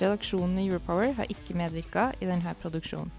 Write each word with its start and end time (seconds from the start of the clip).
Redaksjonen 0.00 0.56
i 0.58 0.64
Europower 0.66 1.12
har 1.14 1.28
ikke 1.30 1.54
medvirka 1.54 2.08
i 2.18 2.26
denne 2.26 2.54
produksjonen. 2.58 3.12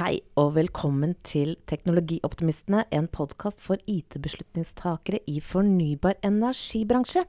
Hei 0.00 0.18
og 0.38 0.56
velkommen 0.56 1.14
til 1.24 1.54
Teknologioptimistene, 1.70 2.82
en 2.90 3.06
podkast 3.08 3.62
for 3.62 3.78
IT-beslutningstakere 3.86 5.22
i 5.30 5.38
fornybar 5.44 6.18
energibransje. 6.26 7.22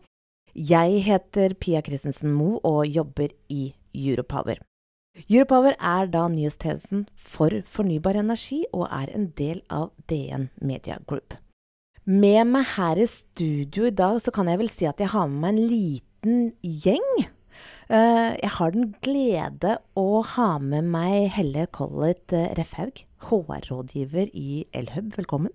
Jeg 0.56 1.04
heter 1.06 1.54
Pia 1.54 1.84
Christensen 1.86 2.34
Moe 2.34 2.60
og 2.66 2.90
jobber 2.90 3.30
i 3.54 3.70
Europower. 3.94 4.60
Europower 5.30 5.78
er 5.78 6.10
da 6.12 6.26
nyhetstjenesten 6.32 7.06
for 7.16 7.62
fornybar 7.70 8.18
energi 8.18 8.64
og 8.74 8.88
er 8.90 9.14
en 9.14 9.30
del 9.38 9.62
av 9.70 9.92
DN 10.10 10.50
Media 10.60 10.98
Group. 11.06 11.36
Med 12.06 12.48
meg 12.50 12.66
her 12.80 12.98
i 12.98 13.06
studio 13.06 13.86
i 13.86 13.94
dag 13.94 14.18
så 14.24 14.34
kan 14.34 14.50
jeg 14.50 14.60
vel 14.64 14.72
si 14.74 14.88
at 14.90 15.00
jeg 15.00 15.14
har 15.14 15.28
med 15.30 15.44
meg 15.44 15.54
en 15.54 15.68
liten 15.70 16.11
gjeng. 16.24 17.26
Eh, 17.92 18.38
jeg 18.40 18.52
har 18.58 18.72
den 18.72 18.94
glede 19.04 19.78
å 20.00 20.22
ha 20.36 20.52
med 20.64 20.88
meg 20.94 21.32
Helle 21.36 21.66
Collett 21.74 22.32
eh, 22.32 22.54
Refhaug, 22.56 23.04
HR-rådgiver 23.28 24.30
i 24.38 24.66
Elhub. 24.74 25.12
Velkommen. 25.18 25.52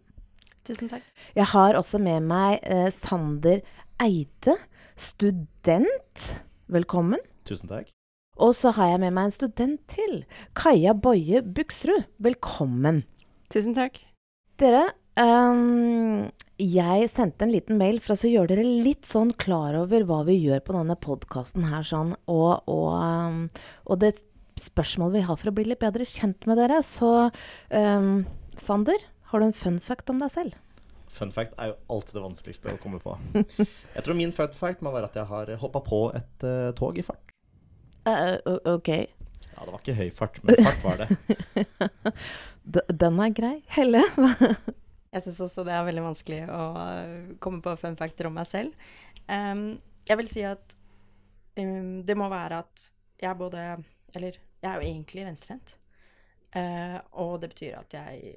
Tusen 0.66 0.90
takk. 0.90 1.06
Jeg 1.36 1.46
har 1.52 1.78
også 1.78 2.00
med 2.02 2.26
meg 2.26 2.58
eh, 2.62 2.90
Sander 2.92 3.62
Eide, 4.02 4.56
student. 4.98 6.26
Velkommen. 6.66 7.22
Tusen 7.46 7.70
takk. 7.70 7.88
Og 8.36 8.52
så 8.58 8.74
har 8.76 8.90
jeg 8.90 9.00
med 9.06 9.14
meg 9.16 9.30
en 9.30 9.36
student 9.38 9.80
til. 9.88 10.18
Kaja 10.58 10.92
Boje 10.92 11.40
Buksrud. 11.40 12.04
Velkommen. 12.20 13.04
Tusen 13.48 13.72
takk. 13.78 14.02
Dere, 14.60 14.90
ehm, 15.16 16.26
jeg 16.56 17.08
sendte 17.12 17.44
en 17.44 17.52
liten 17.52 17.76
mail 17.80 17.98
for 18.00 18.16
å 18.16 18.30
gjøre 18.30 18.54
dere 18.54 18.64
litt 18.64 19.04
sånn 19.04 19.34
klar 19.36 19.76
over 19.76 20.06
hva 20.08 20.22
vi 20.28 20.38
gjør 20.38 20.62
på 20.64 20.76
denne 20.76 20.96
podkasten 20.96 21.66
her, 21.68 21.84
sånn, 21.84 22.14
og, 22.32 22.64
og, 22.70 22.88
ehm, 22.96 23.42
og 23.84 24.00
det 24.00 24.14
spørsmålet 24.60 25.18
vi 25.18 25.24
har 25.28 25.36
for 25.36 25.50
å 25.50 25.56
bli 25.56 25.66
litt 25.68 25.82
bedre 25.82 26.06
kjent 26.08 26.46
med 26.48 26.56
dere. 26.60 26.80
Så 26.86 27.10
um, 27.28 28.24
Sander, 28.56 29.04
har 29.32 29.42
du 29.42 29.48
en 29.50 29.56
fun 29.56 29.76
fact 29.82 30.08
om 30.12 30.22
deg 30.22 30.32
selv? 30.32 30.56
Fun 31.12 31.32
fact 31.32 31.52
er 31.60 31.70
jo 31.70 31.76
alltid 31.92 32.16
det 32.16 32.24
vanskeligste 32.24 32.72
å 32.72 32.80
komme 32.80 33.02
på. 33.04 33.14
Jeg 33.96 34.06
tror 34.06 34.18
min 34.18 34.32
fun 34.36 34.56
fact 34.56 34.84
må 34.84 34.94
være 34.94 35.10
at 35.10 35.20
jeg 35.20 35.28
har 35.28 35.52
hoppa 35.60 35.84
på 35.84 36.00
et 36.16 36.48
uh, 36.48 36.72
tog 36.78 36.96
i 36.96 37.04
fart. 37.04 37.36
Uh, 38.06 38.38
ok, 38.76 38.90
Ja, 38.94 39.64
det 39.64 39.72
var 39.72 39.80
ikke 39.80 39.98
høy 39.98 40.10
fart, 40.14 40.40
men 40.46 40.60
fart 40.62 40.82
var 40.84 41.04
det. 41.04 42.16
Den 43.04 43.22
er 43.22 43.36
grei. 43.36 43.56
Helle? 43.76 44.02
Jeg 45.16 45.24
syns 45.24 45.40
også 45.46 45.64
det 45.64 45.72
er 45.72 45.86
veldig 45.86 46.04
vanskelig 46.04 46.42
å 46.52 46.62
uh, 46.76 47.28
komme 47.40 47.62
på 47.64 47.72
fun 47.80 47.96
factor 47.96 48.28
om 48.28 48.34
meg 48.36 48.48
selv. 48.50 48.74
Um, 49.32 49.78
jeg 50.06 50.20
vil 50.20 50.28
si 50.28 50.42
at 50.44 50.76
um, 51.56 52.02
det 52.04 52.16
må 52.18 52.28
være 52.30 52.60
at 52.62 52.84
jeg 53.16 53.38
både 53.40 53.62
Eller 54.14 54.36
jeg 54.36 54.68
er 54.68 54.76
jo 54.76 54.84
egentlig 54.90 55.24
venstrehendt. 55.24 55.78
Uh, 56.52 56.98
og 57.22 57.40
det 57.40 57.50
betyr 57.54 57.78
at 57.80 57.96
jeg 57.96 58.36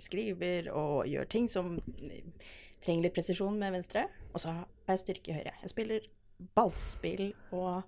skriver 0.00 0.72
og 0.72 1.04
gjør 1.06 1.28
ting 1.30 1.46
som 1.50 1.76
trenger 2.82 3.06
litt 3.06 3.16
presisjon 3.16 3.60
med 3.60 3.76
venstre. 3.76 4.06
Og 4.32 4.40
så 4.42 4.56
har 4.56 4.96
jeg 4.96 5.04
styrke 5.04 5.32
i 5.32 5.38
høyre. 5.38 5.54
Jeg 5.60 5.74
spiller 5.76 6.08
ballspill 6.56 7.28
og 7.54 7.84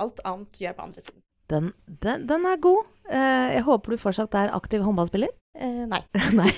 alt 0.00 0.22
annet 0.28 0.62
gjør 0.62 0.70
jeg 0.70 0.78
på 0.78 0.86
andre 0.86 1.04
siden. 1.04 1.26
Den, 1.52 1.72
den, 2.02 2.26
den 2.28 2.48
er 2.48 2.60
god. 2.62 2.88
Eh, 3.10 3.56
jeg 3.56 3.64
håper 3.66 3.92
du 3.92 4.00
fortsatt 4.00 4.34
er 4.38 4.54
aktiv 4.56 4.84
håndballspiller. 4.86 5.32
Eh, 5.58 5.84
nei. 5.90 6.00
Nei. 6.38 6.50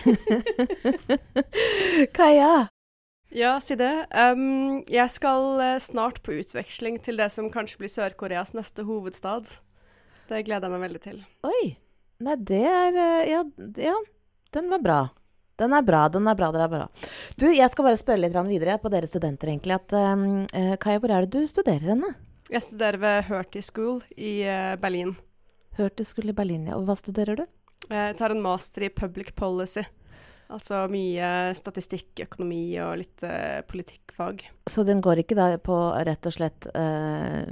Kaja. 2.16 2.68
Ja, 3.34 3.56
si 3.64 3.74
det. 3.74 3.90
Um, 4.14 4.84
jeg 4.90 5.10
skal 5.10 5.58
eh, 5.64 5.78
snart 5.82 6.20
på 6.22 6.36
utveksling 6.38 7.00
til 7.02 7.18
det 7.18 7.32
som 7.34 7.50
kanskje 7.50 7.80
blir 7.80 7.90
Sør-Koreas 7.90 8.54
neste 8.54 8.84
hovedstad. 8.86 9.56
Det 10.30 10.44
gleder 10.46 10.68
jeg 10.68 10.76
meg 10.76 10.84
veldig 10.86 11.02
til. 11.02 11.18
Oi. 11.48 11.74
Nei, 12.24 12.36
det 12.38 12.62
er 12.70 12.94
ja, 13.26 13.40
ja, 13.82 13.96
den 14.54 14.70
var 14.70 14.84
bra. 14.84 15.00
Den 15.58 15.74
er 15.74 15.82
bra, 15.86 16.04
den 16.10 16.30
er 16.30 16.38
bra, 16.38 16.52
den 16.54 16.62
er 16.62 16.70
bra. 16.70 16.84
Du, 17.38 17.48
jeg 17.50 17.66
skal 17.70 17.88
bare 17.88 17.98
spørre 17.98 18.22
litt 18.22 18.38
videre 18.46 18.78
på 18.82 18.90
dere 18.90 19.10
studenter, 19.10 19.50
egentlig. 19.50 19.76
At, 19.76 19.94
um, 20.14 20.46
Kaja, 20.82 21.02
hvor 21.02 21.14
er 21.14 21.26
det 21.26 21.34
du 21.34 21.50
studerer 21.50 21.90
henne? 21.94 22.14
Jeg 22.54 22.62
studerer 22.62 23.00
ved 23.02 23.24
Hertie 23.26 23.62
School 23.66 23.96
i 24.14 24.44
eh, 24.46 24.76
Berlin. 24.78 25.16
Hørte 25.74 26.04
School 26.06 26.30
i 26.30 26.36
Berlin, 26.36 26.68
ja. 26.70 26.76
Og 26.78 26.86
hva 26.86 26.94
studerer 26.94 27.40
du? 27.40 27.48
Jeg 27.90 28.14
tar 28.20 28.30
en 28.30 28.42
master 28.44 28.86
i 28.86 28.92
public 28.94 29.32
policy. 29.34 29.82
Altså 30.54 30.84
mye 30.92 31.26
statistikk, 31.58 32.12
økonomi 32.28 32.76
og 32.84 33.00
litt 33.00 33.24
uh, 33.26 33.64
politikkfag. 33.66 34.44
Så 34.70 34.84
den 34.86 35.00
går 35.02 35.24
ikke 35.24 35.34
da 35.34 35.48
på 35.58 35.74
rett 36.06 36.28
og 36.28 36.34
slett 36.36 36.68
uh, 36.76 37.42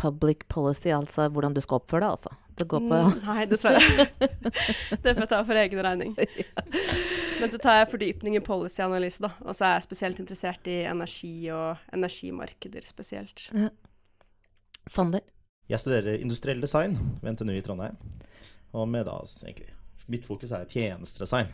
public 0.00 0.46
policy, 0.50 0.90
altså 0.96 1.28
hvordan 1.30 1.54
du 1.54 1.60
skal 1.62 1.78
oppføre 1.78 2.02
deg, 2.02 2.16
altså? 2.16 2.34
Det 2.58 2.66
går 2.72 2.82
på 2.88 3.02
Mm, 3.04 3.20
nei, 3.28 3.44
dessverre. 3.46 4.08
det 5.04 5.12
får 5.12 5.22
jeg 5.22 5.30
ta 5.30 5.42
for 5.46 5.60
egen 5.60 5.84
regning. 5.86 6.16
Men 7.40 7.52
så 7.52 7.60
tar 7.62 7.84
jeg 7.84 7.92
fordypning 7.92 8.40
i 8.40 8.42
policyanalyse, 8.42 9.22
da. 9.28 9.36
Og 9.44 9.54
så 9.54 9.68
er 9.68 9.76
jeg 9.76 9.86
spesielt 9.86 10.24
interessert 10.24 10.72
i 10.72 10.80
energi 10.88 11.52
og 11.54 11.92
energimarkeder 11.94 12.88
spesielt. 12.88 13.52
Sander. 14.88 15.24
Jeg 15.68 15.82
studerer 15.82 16.16
industriell 16.22 16.62
design 16.64 16.96
ved 17.22 17.34
NTNU 17.34 17.56
i 17.58 17.64
Trondheim. 17.64 17.98
Og 18.72 18.88
med 18.88 19.06
da 19.08 19.20
egentlig 19.44 19.74
Mitt 20.08 20.24
fokus 20.24 20.54
er 20.56 20.64
tjenestedesign. 20.64 21.50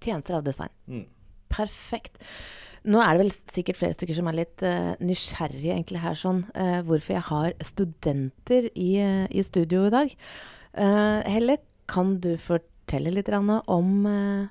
Tjenester 0.00 0.38
av 0.38 0.44
design. 0.46 0.72
Mm. 0.88 1.04
Perfekt. 1.52 2.16
Nå 2.88 3.00
er 3.02 3.12
det 3.12 3.26
vel 3.26 3.32
sikkert 3.34 3.76
flere 3.76 3.96
stykker 3.96 4.16
som 4.16 4.30
er 4.30 4.38
litt 4.38 4.64
uh, 4.64 4.94
nysgjerrige 5.04 5.74
egentlig 5.74 6.00
her, 6.00 6.16
sånn, 6.16 6.46
uh, 6.56 6.78
hvorfor 6.88 7.18
jeg 7.18 7.26
har 7.28 7.56
studenter 7.68 8.70
i, 8.72 8.88
uh, 9.02 9.26
i 9.28 9.44
studio 9.44 9.84
i 9.84 9.92
dag. 9.92 10.14
Eh, 10.78 11.20
Helle, 11.32 11.58
kan 11.90 12.18
du 12.22 12.34
fortelle 12.40 13.10
litt 13.10 13.30
om 13.32 13.92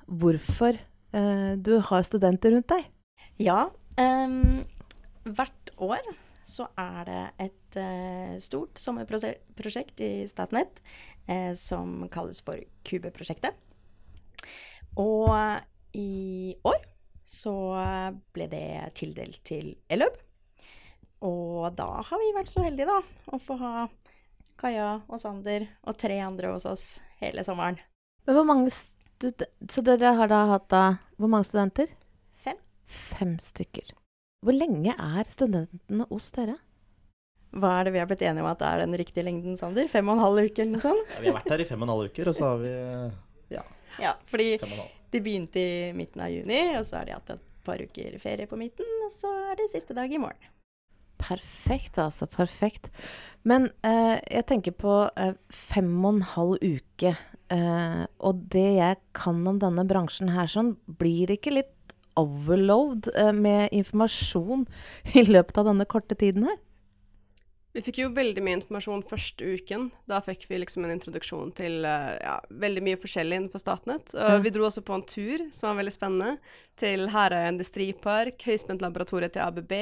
hvorfor 0.07 0.75
eh, 0.75 1.51
du 1.55 1.77
har 1.79 2.03
studenter 2.03 2.51
rundt 2.51 2.67
deg? 2.73 2.87
Ja. 3.39 3.69
Um, 3.97 4.65
hvert 5.23 5.71
år 5.77 6.01
så 6.47 6.69
er 6.79 6.99
det 7.07 7.23
et 7.43 7.79
eh, 7.81 8.35
stort 8.39 8.79
sommerprosjekt 8.79 10.03
i 10.05 10.11
Statnett 10.31 10.79
eh, 11.27 11.51
som 11.59 12.05
kalles 12.13 12.39
for 12.45 12.61
Kube-prosjektet. 12.87 13.57
Og 14.97 15.33
i 15.97 16.55
år 16.65 16.79
så 17.27 17.53
ble 18.33 18.47
det 18.47 18.69
tildelt 18.95 19.41
til 19.45 19.73
Eløb. 19.91 20.15
Og 21.27 21.73
da 21.75 21.89
har 22.07 22.21
vi 22.21 22.33
vært 22.35 22.51
så 22.51 22.63
heldige, 22.63 22.87
da, 22.87 23.01
å 23.33 23.39
få 23.41 23.57
ha 23.59 23.73
Kaja 24.57 25.01
og 25.05 25.19
Sander 25.21 25.67
og 25.85 25.97
tre 26.01 26.17
andre 26.23 26.53
hos 26.53 26.65
oss 26.69 26.85
hele 27.21 27.43
sommeren. 27.45 27.77
Men 28.25 28.37
hvor 28.37 28.47
mange 28.47 28.71
Så 28.71 29.81
dere 29.85 30.13
har 30.17 30.27
da 30.29 30.41
hatt 30.51 30.65
da 30.69 30.81
Hvor 31.17 31.29
mange 31.31 31.47
studenter? 31.47 31.93
Fem. 32.43 32.57
Fem 32.85 33.37
stykker. 33.41 33.96
Hvor 34.45 34.53
lenge 34.53 34.93
er 34.93 35.29
studentene 35.29 36.05
hos 36.11 36.29
dere? 36.35 36.57
Hva 37.57 37.71
er 37.79 37.87
det 37.87 37.93
vi 37.95 38.01
har 38.01 38.09
blitt 38.09 38.21
enige 38.27 38.43
om 38.43 38.49
at 38.51 38.59
det 38.61 38.67
er 38.69 38.83
den 38.83 38.97
riktige 38.99 39.25
lengden, 39.25 39.55
Sander? 39.57 39.87
Fem 39.89 40.09
og 40.11 40.17
en 40.17 40.25
halv 40.25 40.43
uke 40.45 40.61
eller 40.61 40.75
noe 40.75 40.83
sånt? 40.83 41.15
Ja, 41.15 41.21
vi 41.23 41.31
har 41.31 41.37
vært 41.39 41.53
her 41.55 41.63
i 41.63 41.67
fem 41.69 41.81
og 41.81 41.87
en 41.87 41.93
halv 41.95 42.11
uker, 42.11 42.29
og 42.29 42.37
så 42.37 42.51
har 42.51 42.59
vi 42.61 42.73
ja, 43.55 43.63
Ja, 44.03 44.11
fordi 44.29 44.49
de 44.61 45.21
begynte 45.23 45.63
i 45.63 45.95
midten 45.97 46.21
av 46.21 46.29
juni, 46.33 46.59
og 46.77 46.85
så 46.85 46.99
har 46.99 47.07
de 47.07 47.15
hatt 47.15 47.33
et 47.33 47.47
par 47.65 47.81
uker 47.81 48.19
ferie 48.21 48.49
på 48.51 48.59
midten, 48.59 48.91
og 49.07 49.15
så 49.15 49.31
er 49.47 49.57
det 49.57 49.71
siste 49.73 49.97
dag 49.97 50.11
i 50.11 50.21
morgen. 50.21 50.53
Perfekt, 51.17 51.97
altså. 51.97 52.27
Perfekt. 52.29 52.91
Men 53.47 53.71
eh, 53.81 54.19
jeg 54.21 54.45
tenker 54.51 54.75
på 54.77 54.99
eh, 55.17 55.33
fem 55.49 55.89
og 56.03 56.11
en 56.11 56.27
halv 56.35 56.61
uke. 56.61 57.15
Eh, 57.49 58.03
og 58.21 58.45
det 58.53 58.67
jeg 58.77 58.99
kan 59.17 59.41
om 59.49 59.57
denne 59.63 59.87
bransjen 59.89 60.29
her, 60.35 60.45
sånn, 60.51 60.75
blir 60.85 61.25
det 61.25 61.39
ikke 61.39 61.55
litt 61.57 61.73
overload 62.17 63.09
eh, 63.15 63.33
med 63.33 63.69
informasjon 63.75 64.65
i 65.17 65.23
løpet 65.27 65.57
av 65.61 65.69
denne 65.71 65.85
korte 65.89 66.17
tiden 66.19 66.47
her? 66.49 66.57
Vi 67.77 67.83
fikk 67.85 67.99
jo 68.01 68.07
veldig 68.09 68.41
mye 68.41 68.55
informasjon 68.57 69.03
første 69.05 69.45
uken. 69.53 69.83
Da 70.09 70.17
fikk 70.25 70.47
vi 70.49 70.57
liksom 70.57 70.87
en 70.87 70.95
introduksjon 70.95 71.51
til 71.59 71.85
eh, 71.85 72.15
ja, 72.23 72.39
veldig 72.49 72.81
mye 72.87 72.97
forskjellig 72.97 73.37
innenfor 73.37 73.61
Statnett. 73.61 74.15
Og 74.15 74.31
Ja. 74.33 74.39
vi 74.41 74.53
dro 74.55 74.65
også 74.65 74.81
på 74.87 74.95
en 74.97 75.05
tur 75.05 75.43
som 75.53 75.69
var 75.69 75.83
veldig 75.83 75.93
spennende, 75.93 76.39
til 76.79 77.05
Herøya 77.13 77.51
industripark, 77.51 78.41
høyspentlaboratoriet 78.49 79.35
til 79.37 79.45
ABB 79.45 79.75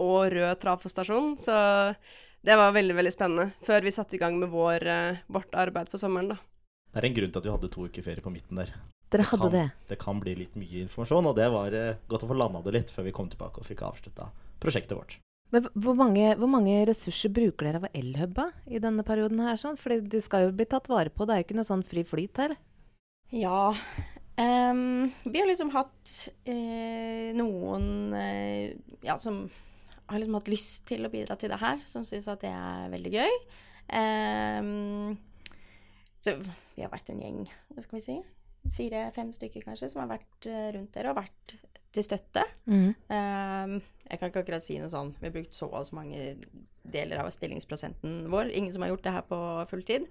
og 0.00 0.32
Rød 0.32 0.62
trafostasjon. 0.64 1.34
Så 1.36 1.52
det 2.48 2.56
var 2.56 2.72
veldig, 2.72 2.96
veldig 2.96 3.12
spennende. 3.12 3.50
Før 3.66 3.84
vi 3.84 3.92
satte 3.92 4.16
i 4.16 4.22
gang 4.22 4.38
med 4.40 4.48
vår, 4.48 4.86
eh, 4.88 5.20
vårt 5.28 5.52
arbeid 5.52 5.92
for 5.92 6.00
sommeren, 6.00 6.32
da. 6.32 6.38
Det 6.94 7.02
er 7.04 7.08
en 7.10 7.18
grunn 7.20 7.32
til 7.34 7.42
at 7.42 7.44
vi 7.44 7.52
hadde 7.52 7.70
to 7.74 7.84
uker 7.84 8.02
ferie 8.08 8.24
på 8.24 8.32
midten 8.32 8.56
der. 8.56 8.72
Dere 9.08 9.24
Det 9.24 9.30
kan, 9.30 9.52
det? 9.52 9.68
Det 9.88 9.96
kan 10.00 10.20
bli 10.20 10.34
litt 10.36 10.58
mye 10.60 10.82
informasjon, 10.84 11.30
og 11.30 11.36
det 11.38 11.48
var 11.52 11.72
eh, 11.72 11.96
godt 12.10 12.26
å 12.26 12.28
få 12.28 12.36
landa 12.36 12.60
det 12.66 12.74
litt 12.74 12.92
før 12.92 13.08
vi 13.08 13.14
kom 13.16 13.30
tilbake 13.32 13.62
og 13.62 13.68
fikk 13.68 13.86
avslutta 13.86 14.28
prosjektet 14.60 14.98
vårt. 14.98 15.16
Men 15.54 15.64
hvor 15.72 15.96
mange, 15.96 16.34
hvor 16.36 16.50
mange 16.52 16.74
ressurser 16.90 17.32
bruker 17.32 17.64
dere 17.64 17.80
av 17.80 17.88
Elhub 17.96 18.40
i 18.68 18.80
denne 18.84 19.04
perioden 19.06 19.40
her? 19.40 19.56
sånn? 19.56 19.78
For 19.80 19.96
de 19.96 20.20
skal 20.24 20.44
jo 20.44 20.56
bli 20.58 20.66
tatt 20.68 20.90
vare 20.92 21.12
på, 21.12 21.24
det 21.24 21.34
er 21.34 21.40
jo 21.40 21.46
ikke 21.46 21.56
noe 21.56 21.68
sånn 21.70 21.86
fri 21.88 22.04
flyt 22.04 22.42
her. 22.42 22.56
Ja. 23.32 23.72
Um, 24.38 25.08
vi 25.24 25.40
har 25.40 25.48
liksom 25.48 25.72
hatt 25.72 26.12
eh, 26.46 27.32
noen 27.36 28.12
eh, 28.14 28.76
ja, 29.02 29.16
som 29.18 29.46
har 30.08 30.20
liksom 30.20 30.36
hatt 30.38 30.52
lyst 30.52 30.84
til 30.88 31.04
å 31.04 31.12
bidra 31.12 31.36
til 31.40 31.52
det 31.52 31.60
her, 31.60 31.80
som 31.88 32.04
syns 32.06 32.28
at 32.28 32.44
det 32.44 32.52
er 32.52 32.92
veldig 32.92 33.14
gøy. 33.16 33.40
Um, 33.88 35.16
så 36.20 36.36
vi 36.44 36.84
har 36.84 36.92
vært 36.92 37.08
en 37.12 37.24
gjeng, 37.24 37.42
hva 37.72 37.84
skal 37.84 37.98
vi 37.98 38.04
si, 38.04 38.18
fire-fem 38.76 39.32
stykker 39.34 39.64
kanskje, 39.66 39.90
som 39.92 40.04
har 40.04 40.12
vært 40.16 40.48
eh, 40.50 40.70
rundt 40.76 40.94
der 40.96 41.10
og 41.10 41.18
vært 41.20 41.58
til 41.94 42.04
støtte. 42.04 42.44
Ehm, 42.68 43.78
jeg 44.08 44.20
kan 44.20 44.30
ikke 44.30 44.42
akkurat 44.44 44.64
si 44.64 44.76
noe 44.80 44.90
sånn 44.92 45.14
Vi 45.16 45.24
har 45.24 45.32
brukt 45.32 45.56
så 45.56 45.70
og 45.70 45.86
så 45.88 45.96
mange 45.96 46.34
deler 46.88 47.20
av 47.22 47.30
stillingsprosenten 47.32 48.26
vår. 48.32 48.52
Ingen 48.56 48.72
som 48.74 48.84
har 48.84 48.92
gjort 48.92 49.04
det 49.04 49.14
her 49.16 49.26
på 49.28 49.40
fulltid. 49.70 50.08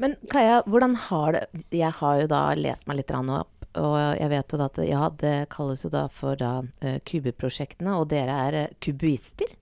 Men 0.00 0.16
Kaja, 0.32 0.62
hvordan 0.68 0.96
har 1.08 1.36
det 1.36 1.44
Jeg 1.76 1.92
har 1.98 2.22
jo 2.22 2.30
da 2.30 2.42
lest 2.56 2.88
meg 2.88 3.00
litt 3.00 3.12
opp, 3.12 3.68
og 3.76 3.96
jeg 4.16 4.32
vet 4.32 4.52
jo 4.52 4.60
da 4.60 4.68
at 4.70 4.82
ja, 4.88 5.02
det 5.24 5.36
kalles 5.52 5.84
jo 5.84 5.92
da 5.92 6.06
for 6.12 6.38
da 6.40 6.52
uh, 6.64 6.98
kubeprosjektene, 7.04 7.96
og 7.96 8.08
dere 8.12 8.38
er 8.46 8.58
uh, 8.62 8.76
kubuister. 8.80 9.52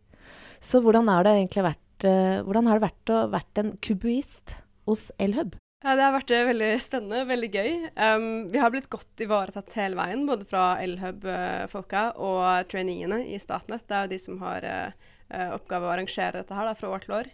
Så 0.62 0.80
hvordan 0.82 1.10
har 1.10 1.26
det 1.26 1.34
egentlig 1.34 1.66
vært 1.66 2.06
uh, 2.06 2.42
Hvordan 2.46 2.70
har 2.70 2.78
det 2.78 2.86
vært 2.86 3.14
å 3.14 3.18
vært 3.34 3.62
en 3.62 3.74
kubuist 3.82 4.54
hos 4.86 5.10
Elhub? 5.18 5.58
Ja, 5.84 5.92
det 5.98 6.04
har 6.06 6.14
vært 6.14 6.32
eh, 6.32 6.46
veldig 6.48 6.68
spennende, 6.80 7.26
veldig 7.28 7.48
gøy. 7.52 7.72
Um, 7.98 8.28
vi 8.48 8.60
har 8.60 8.70
blitt 8.72 8.88
godt 8.92 9.20
ivaretatt 9.20 9.74
hele 9.76 9.98
veien, 9.98 10.22
både 10.24 10.46
fra 10.48 10.78
Elhub-folka 10.80 12.06
og 12.24 12.70
trainingene 12.72 13.20
i 13.28 13.36
Statnett. 13.40 13.84
Det 13.84 13.98
er 13.98 14.06
jo 14.06 14.12
de 14.14 14.20
som 14.22 14.38
har 14.40 14.64
eh, 14.64 15.50
oppgave 15.52 15.84
å 15.84 15.92
arrangere 15.92 16.40
dette 16.40 16.56
her 16.56 16.70
da, 16.70 16.72
fra 16.78 16.94
år 16.94 17.04
til 17.04 17.18
år. 17.18 17.28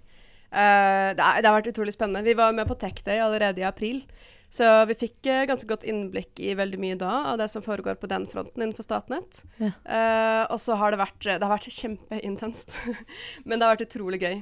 Uh, 0.50 1.14
det, 1.14 1.22
er, 1.22 1.38
det 1.38 1.46
har 1.46 1.56
vært 1.60 1.70
utrolig 1.70 1.94
spennende. 1.94 2.26
Vi 2.26 2.34
var 2.34 2.50
med 2.56 2.66
på 2.66 2.74
Tech 2.82 2.98
Day 3.06 3.22
allerede 3.22 3.62
i 3.62 3.68
april. 3.68 4.02
Så 4.50 4.66
vi 4.90 4.98
fikk 4.98 5.30
uh, 5.30 5.46
ganske 5.46 5.70
godt 5.70 5.86
innblikk 5.86 6.42
i 6.42 6.56
veldig 6.58 6.82
mye 6.82 6.98
da 6.98 7.14
av 7.30 7.38
det 7.38 7.46
som 7.54 7.62
foregår 7.62 8.02
på 8.02 8.10
den 8.10 8.26
fronten 8.34 8.58
innenfor 8.58 8.82
Statnett. 8.88 9.44
Ja. 9.62 9.70
Uh, 9.86 10.44
og 10.50 10.58
så 10.58 10.74
har 10.80 10.90
det 10.90 11.04
vært, 11.04 11.22
det 11.22 11.38
har 11.38 11.54
vært 11.54 11.70
kjempeintenst, 11.70 12.74
men 13.46 13.60
det 13.60 13.62
har 13.62 13.76
vært 13.78 13.86
utrolig 13.92 14.24
gøy. 14.26 14.40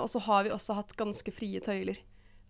Og 0.00 0.06
så 0.08 0.20
har 0.24 0.46
vi 0.46 0.52
også 0.52 0.72
hatt 0.78 0.92
ganske 0.96 1.32
frie 1.32 1.60
tøyler. 1.60 1.98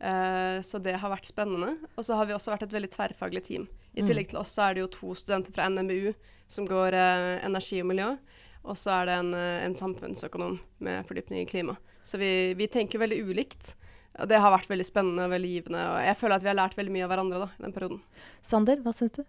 Eh, 0.03 0.59
så 0.67 0.81
det 0.83 0.97
har 0.99 1.13
vært 1.13 1.29
spennende. 1.31 1.77
Og 1.97 2.05
så 2.07 2.17
har 2.19 2.27
vi 2.27 2.35
også 2.35 2.51
vært 2.57 2.65
et 2.67 2.75
veldig 2.75 2.91
tverrfaglig 2.91 3.43
team. 3.47 3.69
I 3.95 4.03
Mm. 4.03 4.09
tillegg 4.09 4.29
til 4.31 4.39
oss 4.41 4.55
så 4.57 4.71
er 4.71 4.75
det 4.75 4.81
jo 4.83 4.89
to 4.89 5.15
studenter 5.15 5.53
fra 5.53 5.69
NMBU 5.69 6.15
som 6.49 6.67
går 6.67 6.95
eh, 6.97 7.45
energi 7.47 7.81
og 7.83 7.87
miljø. 7.93 8.17
Og 8.65 8.77
så 8.79 8.91
er 9.03 9.07
det 9.07 9.15
en, 9.21 9.35
eh, 9.35 9.65
en 9.67 9.75
samfunnsøkonom 9.75 10.59
med 10.81 11.07
fordypning 11.07 11.43
i 11.43 11.47
klima. 11.51 11.77
Så 12.03 12.19
vi, 12.19 12.55
vi 12.55 12.67
tenker 12.67 12.99
veldig 12.99 13.21
ulikt. 13.29 13.75
Og 14.19 14.29
det 14.29 14.41
har 14.41 14.51
vært 14.53 14.69
veldig 14.69 14.85
spennende 14.85 15.25
og 15.25 15.31
veldig 15.33 15.53
givende. 15.53 15.83
Og 15.93 16.01
jeg 16.05 16.17
føler 16.19 16.35
at 16.37 16.43
vi 16.43 16.49
har 16.51 16.59
lært 16.59 16.75
veldig 16.77 16.93
mye 16.93 17.05
av 17.07 17.13
hverandre 17.15 17.39
da, 17.39 17.49
i 17.59 17.63
den 17.63 17.73
perioden. 17.73 18.03
Sander, 18.43 18.77
hva 18.85 18.93
syns 18.93 19.13
du? 19.17 19.23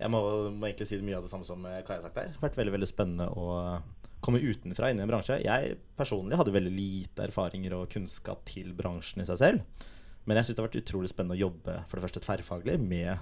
Jeg 0.00 0.10
må, 0.10 0.20
må 0.50 0.66
egentlig 0.66 0.86
si 0.90 0.98
mye 1.04 1.16
av 1.18 1.22
det 1.26 1.30
samme 1.30 1.44
som 1.46 1.62
Kaja 1.62 2.00
har 2.00 2.06
sagt 2.06 2.14
der. 2.16 2.30
Det 2.32 2.38
har 2.40 2.48
vært 2.48 2.56
veldig 2.56 2.72
veldig 2.78 2.88
spennende 2.88 3.26
å 3.30 3.82
komme 4.24 4.40
utenfra 4.40 4.88
inn 4.90 4.98
i 4.98 5.04
en 5.04 5.10
bransje. 5.10 5.36
Jeg 5.44 5.76
personlig 5.98 6.38
hadde 6.40 6.54
veldig 6.54 6.72
lite 6.72 7.26
erfaringer 7.28 7.74
og 7.76 7.90
kunnskap 7.92 8.44
til 8.48 8.72
bransjen 8.72 9.20
i 9.22 9.28
seg 9.28 9.36
selv. 9.42 9.84
Men 10.24 10.38
jeg 10.38 10.48
syns 10.48 10.56
det 10.56 10.62
har 10.62 10.70
vært 10.70 10.80
utrolig 10.80 11.10
spennende 11.10 11.36
å 11.36 11.42
jobbe 11.44 11.76
for 11.88 11.98
det 11.98 12.06
første 12.06 12.22
tverrfaglig 12.24 12.78
med, 12.80 13.20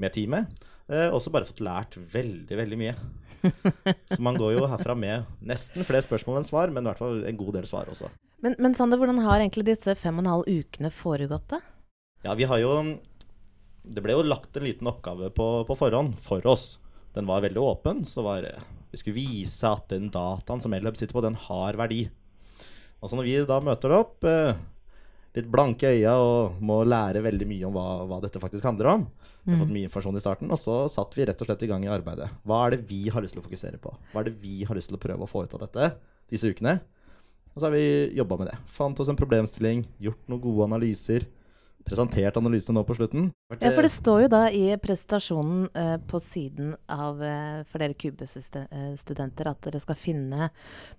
med 0.00 0.14
teamet. 0.14 0.64
Eh, 0.88 1.08
også 1.12 1.32
bare 1.34 1.48
fått 1.48 1.64
lært 1.64 1.98
veldig, 1.98 2.56
veldig 2.60 2.80
mye. 2.80 2.94
Så 4.14 4.20
man 4.24 4.38
går 4.40 4.54
jo 4.56 4.68
herfra 4.70 4.96
med 4.96 5.28
nesten 5.44 5.84
flere 5.84 6.04
spørsmål 6.04 6.40
enn 6.40 6.48
svar, 6.48 6.72
men 6.72 6.84
i 6.84 6.90
hvert 6.90 7.02
fall 7.02 7.24
en 7.28 7.40
god 7.40 7.58
del 7.58 7.68
svar 7.68 7.90
også. 7.92 8.08
Men, 8.44 8.56
men 8.60 8.76
Sander, 8.76 9.00
hvordan 9.00 9.20
har 9.24 9.40
egentlig 9.40 9.66
disse 9.68 9.94
fem 9.96 10.16
og 10.20 10.24
en 10.24 10.32
halv 10.32 10.48
ukene 10.48 10.92
foregått, 10.92 11.46
da? 11.52 11.60
Ja, 12.24 12.32
vi 12.36 12.48
har 12.48 12.60
jo 12.62 12.72
Det 13.84 14.00
ble 14.00 14.14
jo 14.16 14.24
lagt 14.24 14.56
en 14.56 14.64
liten 14.64 14.88
oppgave 14.88 15.28
på, 15.36 15.46
på 15.68 15.76
forhånd 15.76 16.16
for 16.20 16.44
oss. 16.48 16.78
Den 17.12 17.28
var 17.28 17.44
veldig 17.44 17.60
åpen. 17.60 18.00
Så 18.08 18.24
var 18.24 18.46
Vi 18.90 19.00
skulle 19.00 19.18
vise 19.18 19.68
at 19.68 19.90
den 19.92 20.08
dataen 20.12 20.62
som 20.64 20.72
Elhub 20.72 20.96
sitter 20.96 21.12
på, 21.12 21.24
den 21.24 21.36
har 21.36 21.76
verdi. 21.76 22.06
Og 23.04 23.10
så 23.10 23.18
når 23.18 23.28
vi 23.28 23.34
da 23.44 23.58
møter 23.60 23.92
opp, 23.92 24.24
eh, 24.24 24.56
litt 25.34 25.50
blanke 25.50 25.90
øyne 25.90 26.14
og 26.22 26.62
må 26.62 26.80
lære 26.86 27.24
veldig 27.24 27.46
mye 27.50 27.68
om 27.68 27.74
hva, 27.74 27.86
hva 28.08 28.20
dette 28.22 28.42
faktisk 28.42 28.66
handler 28.68 28.90
om 28.92 29.06
Vi 29.44 29.52
har 29.52 29.60
fått 29.60 29.74
mye 29.74 29.88
informasjon 29.88 30.16
i 30.16 30.22
starten, 30.22 30.52
og 30.54 30.60
så 30.60 30.84
satt 30.88 31.14
vi 31.18 31.26
rett 31.28 31.40
og 31.42 31.48
slett 31.48 31.64
i 31.66 31.68
gang 31.68 31.82
i 31.84 31.92
arbeidet. 31.92 32.30
Hva 32.48 32.62
er 32.64 32.76
det 32.76 32.86
vi 32.88 33.02
har 33.12 33.24
lyst 33.24 33.36
til 33.36 33.42
å 33.42 33.44
fokusere 33.44 33.80
på? 33.82 33.92
Hva 34.12 34.22
er 34.22 34.30
det 34.30 34.38
vi 34.40 34.62
har 34.64 34.78
lyst 34.78 34.88
til 34.88 34.96
å 34.96 35.02
prøve 35.02 35.26
å 35.26 35.28
få 35.28 35.44
ut 35.44 35.56
av 35.58 35.66
dette 35.66 35.90
disse 36.32 36.48
ukene? 36.48 36.78
Og 37.54 37.60
så 37.60 37.68
har 37.68 37.74
vi 37.74 38.16
jobba 38.16 38.38
med 38.40 38.48
det. 38.50 38.58
Fant 38.72 38.98
oss 39.00 39.10
en 39.10 39.18
problemstilling, 39.18 39.84
gjort 40.02 40.30
noen 40.30 40.42
gode 40.42 40.68
analyser. 40.70 41.26
Presentert 41.84 42.38
analysene 42.40 42.78
nå 42.78 42.82
på 42.88 42.96
slutten. 42.96 43.26
Ja, 43.58 43.68
for 43.68 43.84
det 43.84 43.92
står 43.92 44.22
jo 44.24 44.28
da 44.32 44.46
i 44.48 44.62
presentasjonen 44.80 45.66
eh, 45.76 45.96
på 46.08 46.20
siden 46.24 46.72
av 46.88 47.20
eh, 47.20 47.60
for 47.68 47.84
dere 47.84 47.98
kubestudenter 48.00 49.50
at 49.50 49.60
dere 49.66 49.82
skal 49.82 49.98
finne 50.00 50.48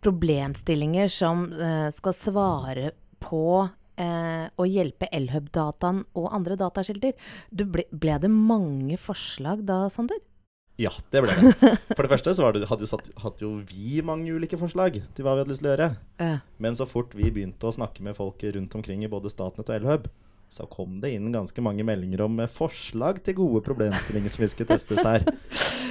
problemstillinger 0.06 1.10
som 1.10 1.48
eh, 1.50 1.90
skal 1.96 2.14
svare 2.14 2.94
på 3.18 3.66
eh, 4.02 4.46
å 4.50 4.68
hjelpe 4.68 5.10
Elhub-dataen 5.16 6.04
og 6.18 6.32
andre 6.36 6.58
datakilder. 6.60 7.16
Du 7.52 7.66
ble, 7.70 7.88
ble 7.92 8.18
det 8.24 8.32
mange 8.32 9.00
forslag 9.02 9.66
da, 9.68 9.86
Sander? 9.94 10.22
Ja, 10.82 10.92
det 11.12 11.22
ble 11.24 11.32
det. 11.32 11.54
For 11.96 12.04
det 12.04 12.12
første 12.12 12.34
så 12.36 12.44
var 12.44 12.56
det, 12.56 12.68
hadde 12.68 12.88
satt, 12.90 13.08
hadde, 13.24 13.46
jo 13.46 13.62
vi 13.70 14.02
mange 14.04 14.34
ulike 14.36 14.60
forslag 14.60 15.00
til 15.16 15.24
hva 15.24 15.38
vi 15.38 15.44
hadde 15.46 15.54
lyst 15.54 15.64
til 15.64 15.70
å 15.70 15.74
gjøre. 15.74 15.90
Eh. 16.26 16.44
Men 16.60 16.76
så 16.76 16.88
fort 16.90 17.16
vi 17.16 17.32
begynte 17.32 17.70
å 17.70 17.76
snakke 17.76 18.04
med 18.04 18.18
folk 18.18 18.44
rundt 18.58 18.76
omkring 18.76 19.06
i 19.08 19.12
både 19.12 19.32
Statnett 19.32 19.72
og 19.72 19.78
Elhub, 19.78 20.10
så 20.52 20.68
kom 20.72 21.00
det 21.02 21.14
inn 21.16 21.32
ganske 21.34 21.64
mange 21.64 21.86
meldinger 21.88 22.26
om 22.28 22.44
eh, 22.44 22.52
forslag 22.52 23.24
til 23.24 23.40
gode 23.40 23.64
problemstillinger 23.66 24.36
som 24.36 24.44
vi 24.44 24.52
skulle 24.52 24.76
teste 24.76 25.00
ut 25.00 25.08
her. 25.08 25.26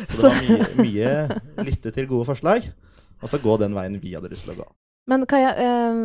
Så 0.05 0.21
det 0.21 0.35
var 0.35 0.41
mye, 0.85 1.11
mye 1.57 1.67
lytte 1.71 1.95
til 1.95 2.11
gode 2.11 2.29
forslag, 2.29 2.69
og 3.23 3.31
så 3.31 3.41
gå 3.41 3.57
den 3.65 3.77
veien 3.77 4.01
vi 4.03 4.13
hadde 4.19 4.33
lyst 4.33 4.45
til 4.45 4.59
å 4.59 4.63
gå. 4.63 4.73
Men 5.07 5.27
Kaja, 5.29 5.51
eh, 5.61 5.99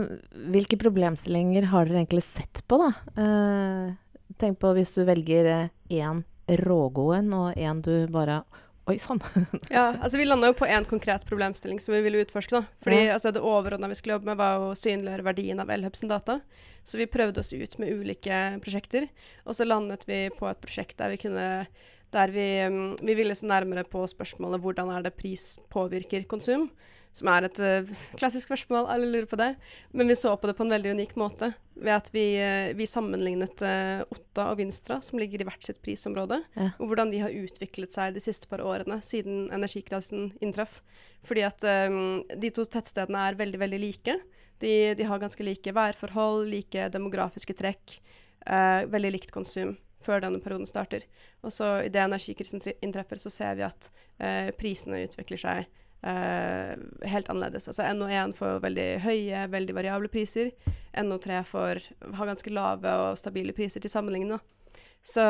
hvilke 0.52 0.78
problemstillinger 0.80 1.70
har 1.72 1.88
dere 1.88 2.02
egentlig 2.02 2.26
sett 2.28 2.64
på, 2.68 2.82
da? 2.82 2.90
Eh, 3.16 3.94
tenk 4.42 4.60
på 4.60 4.74
hvis 4.76 4.92
du 4.98 5.06
velger 5.08 5.70
én 5.90 6.24
rågod 6.50 7.16
en, 7.20 7.34
og 7.34 7.56
én 7.56 7.82
du 7.86 7.94
bare 8.12 8.44
Oi 8.90 8.96
sann. 8.98 9.20
Ja, 9.70 9.92
altså 10.02 10.18
Vi 10.18 10.26
landa 10.26 10.48
jo 10.50 10.56
på 10.58 10.66
én 10.66 10.86
konkret 10.90 11.22
problemstilling 11.30 11.78
som 11.80 11.94
vi 11.94 12.02
ville 12.02 12.24
utforske. 12.24 12.58
da. 12.58 12.64
Fordi 12.82 13.06
Ja. 13.06 13.14
altså, 13.14 13.32
Det 13.32 13.42
overordna 13.42 13.88
vi 13.88 13.94
skulle 13.94 14.16
jobbe 14.18 14.26
med, 14.32 14.38
var 14.38 14.58
å 14.58 14.74
synliggjøre 14.74 15.28
verdien 15.28 15.60
av 15.62 15.70
Elhub 15.70 15.94
data. 16.10 16.42
Så 16.84 16.98
vi 16.98 17.06
prøvde 17.06 17.38
oss 17.38 17.54
ut 17.54 17.78
med 17.78 17.94
ulike 17.94 18.60
prosjekter. 18.64 19.08
Og 19.46 19.54
så 19.54 19.68
landet 19.68 20.08
vi 20.08 20.30
på 20.30 20.50
et 20.50 20.60
prosjekt 20.60 20.98
der 20.98 21.10
vi 21.10 21.18
kunne 21.18 21.68
der 22.12 22.28
vi, 22.34 22.66
mm, 22.66 22.98
vi 23.06 23.14
ville 23.14 23.36
se 23.36 23.46
nærmere 23.46 23.86
på 23.86 24.02
spørsmålet 24.10 24.60
hvordan 24.60 24.90
er 24.90 25.04
det 25.04 25.16
pris 25.16 25.60
påvirker 25.70 26.26
konsum. 26.26 26.72
Som 27.16 27.30
er 27.34 27.48
et 27.48 27.60
uh, 27.60 27.90
klassisk 28.20 28.48
spørsmål, 28.48 28.88
alle 28.92 29.10
lurer 29.10 29.28
på 29.30 29.40
det. 29.40 29.50
Men 29.92 30.12
vi 30.12 30.18
så 30.18 30.36
på 30.38 30.50
det 30.50 30.56
på 30.58 30.66
en 30.66 30.74
veldig 30.76 30.94
unik 30.98 31.16
måte 31.20 31.52
ved 31.80 31.94
at 31.96 32.12
vi, 32.14 32.24
uh, 32.38 32.72
vi 32.78 32.88
sammenlignet 32.90 33.64
uh, 33.66 34.06
Otta 34.14 34.50
og 34.52 34.60
Vinstra, 34.62 35.00
som 35.06 35.20
ligger 35.22 35.42
i 35.42 35.48
hvert 35.50 35.66
sitt 35.66 35.82
prisområde, 35.86 36.42
Ja. 36.56 36.70
og 36.78 36.92
hvordan 36.92 37.12
de 37.14 37.24
har 37.24 37.36
utviklet 37.36 37.96
seg 37.96 38.16
de 38.16 38.24
siste 38.24 38.50
par 38.52 38.64
årene 38.64 39.02
siden 39.06 39.50
energikrisen 39.56 40.32
inntraff. 40.40 40.82
Fordi 41.28 41.44
at 41.44 41.66
um, 41.90 42.22
de 42.30 42.54
to 42.56 42.64
tettstedene 42.64 43.26
er 43.28 43.40
veldig, 43.40 43.60
veldig 43.60 43.82
like. 43.82 44.16
De, 44.64 44.74
de 44.96 45.08
har 45.08 45.20
ganske 45.20 45.44
like 45.44 45.74
værforhold, 45.76 46.48
like 46.52 46.90
demografiske 46.92 47.56
trekk, 47.56 48.00
veldig 48.92 49.12
likt 49.14 49.32
konsum 49.32 49.78
før 50.04 50.24
denne 50.24 50.40
perioden 50.44 50.68
starter. 50.70 51.06
Og 51.44 51.54
så 51.54 51.82
idet 51.88 52.06
energikrisen 52.06 52.64
inntreffer, 52.80 53.20
så 53.20 53.32
ser 53.34 53.58
vi 53.60 53.66
at 53.68 53.90
eh, 54.20 54.50
prisene 54.58 55.04
utvikler 55.06 55.42
seg 55.42 55.68
eh, 56.02 56.76
helt 57.12 57.32
annerledes. 57.32 57.68
Altså 57.72 57.88
NO1 57.96 58.36
får 58.38 58.62
veldig 58.64 58.88
høye, 59.06 59.48
veldig 59.52 59.76
variable 59.78 60.12
priser. 60.12 60.54
NO3 60.98 61.42
får 61.48 61.82
har 62.20 62.32
ganske 62.32 62.54
lave 62.54 62.96
og 63.04 63.20
stabile 63.20 63.56
priser 63.56 63.84
til 63.84 63.92
sammenligning. 63.92 64.40
Så 65.02 65.24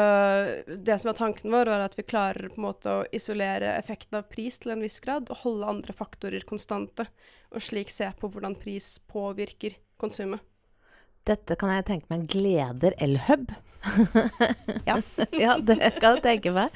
det 0.65 0.97
som 0.99 1.11
er 1.11 1.17
tanken 1.17 1.53
vår, 1.53 1.69
var 1.69 1.85
at 1.85 1.97
vi 1.97 2.05
klarer 2.07 2.49
på 2.49 2.57
en 2.57 2.65
måte 2.65 2.89
å 2.89 3.05
isolere 3.15 3.75
effekten 3.77 4.17
av 4.17 4.29
pris 4.31 4.57
til 4.59 4.73
en 4.73 4.81
viss 4.81 4.97
grad, 5.03 5.29
og 5.29 5.43
holde 5.43 5.69
andre 5.69 5.93
faktorer 5.93 6.45
konstante, 6.49 7.05
og 7.53 7.63
slik 7.63 7.93
se 7.93 8.09
på 8.17 8.31
hvordan 8.33 8.57
pris 8.59 8.97
påvirker 9.11 9.77
konsumet. 10.01 10.41
Dette 11.27 11.53
kan 11.59 11.69
jeg 11.75 11.85
tenke 11.85 12.09
meg 12.09 12.25
gleder 12.31 12.95
Elhub. 12.97 13.51
Ja. 14.89 14.97
ja, 15.37 15.55
det 15.61 15.77
kan 15.99 16.17
jeg 16.17 16.23
tenke 16.25 16.53
meg. 16.55 16.75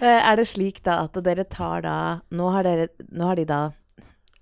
Eh, 0.00 0.20
Er 0.20 0.36
det 0.38 0.46
slik 0.50 0.82
da 0.86 1.02
at 1.06 1.16
dere 1.24 1.44
tar 1.48 1.82
da 1.86 1.96
Nå 2.30 2.50
har, 2.54 2.66
dere, 2.66 2.88
nå 3.10 3.30
har 3.30 3.40
de 3.40 3.46
da 3.48 3.60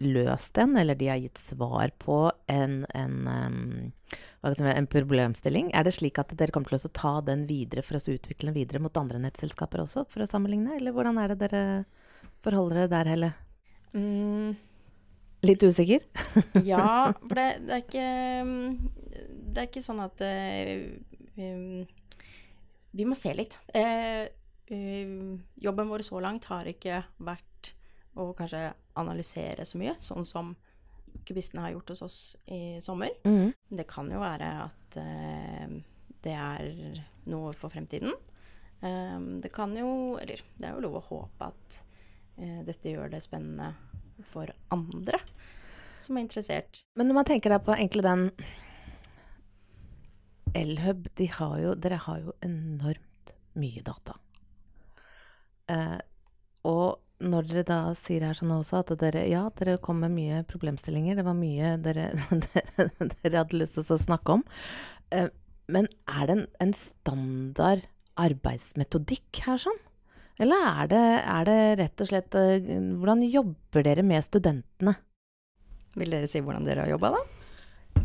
løst 0.04 0.54
den, 0.58 0.76
eller 0.76 0.98
de 0.98 1.08
har 1.08 1.20
gitt 1.22 1.38
svar 1.40 1.92
på 2.02 2.16
en, 2.50 2.82
en, 2.92 3.92
si, 4.52 4.66
en 4.68 4.88
problemstilling. 4.90 5.70
Er 5.72 5.86
det 5.86 5.94
slik 5.96 6.18
at 6.20 6.34
dere 6.36 6.52
kommer 6.52 6.74
til 6.74 6.90
å 6.90 6.92
ta 6.92 7.14
den 7.24 7.46
videre 7.48 7.84
for 7.86 7.96
å 7.96 8.02
utvikle 8.02 8.50
den 8.50 8.58
videre 8.58 8.82
mot 8.84 9.00
andre 9.00 9.22
nettselskaper 9.22 9.84
også, 9.86 10.04
for 10.10 10.24
å 10.24 10.28
sammenligne? 10.28 10.76
Eller 10.76 10.92
hvordan 10.92 11.20
er 11.22 11.32
det 11.32 11.40
dere 11.46 11.64
forholder 12.44 12.82
dere 12.82 12.92
der, 12.92 13.12
Helle? 13.14 13.32
Mm, 13.94 14.56
Litt 15.44 15.64
usikker? 15.64 16.04
ja, 16.72 17.12
for 17.20 17.36
det, 17.38 17.48
det 17.68 17.74
er 17.76 17.82
ikke 17.84 18.08
Det 19.54 19.60
er 19.62 19.68
ikke 19.68 19.84
sånn 19.84 20.00
at 20.04 20.22
eh, 20.24 20.72
um, 20.74 21.13
Vi 21.34 23.06
må 23.08 23.16
se 23.18 23.32
litt. 23.34 23.58
Eh, 23.74 24.26
um, 24.70 25.40
jobben 25.54 25.90
vår 25.90 26.04
så 26.06 26.20
langt 26.22 26.46
har 26.50 26.68
ikke 26.70 27.02
vært 27.26 27.72
å 28.14 28.30
kanskje 28.38 28.68
analysere 29.00 29.66
så 29.66 29.80
mye, 29.80 29.96
sånn 29.98 30.26
som 30.26 30.52
kubistene 31.26 31.64
har 31.64 31.74
gjort 31.74 31.94
hos 31.94 32.04
oss 32.06 32.18
i 32.46 32.78
sommer. 32.82 33.10
Mm. 33.26 33.52
Det 33.68 33.86
kan 33.90 34.10
jo 34.10 34.20
være 34.22 34.50
at 34.66 34.98
eh, 35.00 35.74
det 36.24 36.36
er 36.38 37.02
noe 37.30 37.54
for 37.58 37.72
fremtiden. 37.72 38.14
Eh, 38.84 39.18
det 39.42 39.50
kan 39.54 39.74
jo 39.76 40.18
Eller 40.20 40.42
det 40.58 40.68
er 40.68 40.76
jo 40.76 40.84
lov 40.86 41.00
å 41.00 41.06
håpe 41.08 41.50
at 41.50 41.80
eh, 42.38 42.60
dette 42.66 42.94
gjør 42.94 43.14
det 43.14 43.24
spennende 43.24 43.72
for 44.30 44.50
andre 44.74 45.18
som 45.98 46.18
er 46.18 46.26
interessert. 46.26 46.84
Men 46.98 47.08
når 47.08 47.18
man 47.18 47.28
tenker 47.28 47.54
da 47.54 47.58
på 47.62 47.74
egentlig 47.74 48.04
den 48.04 48.28
Elhub, 50.54 51.08
de 51.18 51.28
har 51.38 51.56
jo, 51.62 51.74
dere 51.78 51.98
har 52.04 52.20
jo 52.22 52.34
enormt 52.46 53.32
mye 53.58 53.82
data. 53.86 54.16
Eh, 55.70 55.98
og 56.68 57.00
når 57.24 57.48
dere 57.48 57.64
da 57.68 57.78
sier 57.98 58.24
her 58.26 58.36
sånn 58.36 58.52
også 58.54 58.82
at 58.82 58.92
dere, 59.00 59.24
ja, 59.30 59.46
dere 59.58 59.78
kom 59.82 60.02
med 60.02 60.14
mye 60.14 60.42
problemstillinger, 60.48 61.18
det 61.18 61.26
var 61.26 61.36
mye 61.38 61.74
dere, 61.82 62.10
dere 63.22 63.40
hadde 63.40 63.60
lyst 63.60 63.78
til 63.78 63.96
å 63.96 64.00
snakke 64.00 64.38
om. 64.38 64.44
Eh, 65.14 65.30
men 65.70 65.88
er 66.10 66.28
det 66.28 66.36
en, 66.36 66.46
en 66.66 66.74
standard 66.76 67.86
arbeidsmetodikk 68.20 69.44
her 69.46 69.60
sånn? 69.62 69.80
Eller 70.42 70.66
er 70.66 70.90
det, 70.90 71.04
er 71.30 71.46
det 71.46 71.58
rett 71.78 72.02
og 72.02 72.08
slett 72.10 72.34
eh, 72.34 72.64
Hvordan 72.98 73.22
jobber 73.22 73.84
dere 73.86 74.02
med 74.06 74.24
studentene? 74.26 74.96
Vil 75.94 76.10
dere 76.10 76.26
si 76.30 76.42
hvordan 76.42 76.66
dere 76.66 76.84
har 76.84 76.90
jobba, 76.90 77.14
da? 77.14 77.22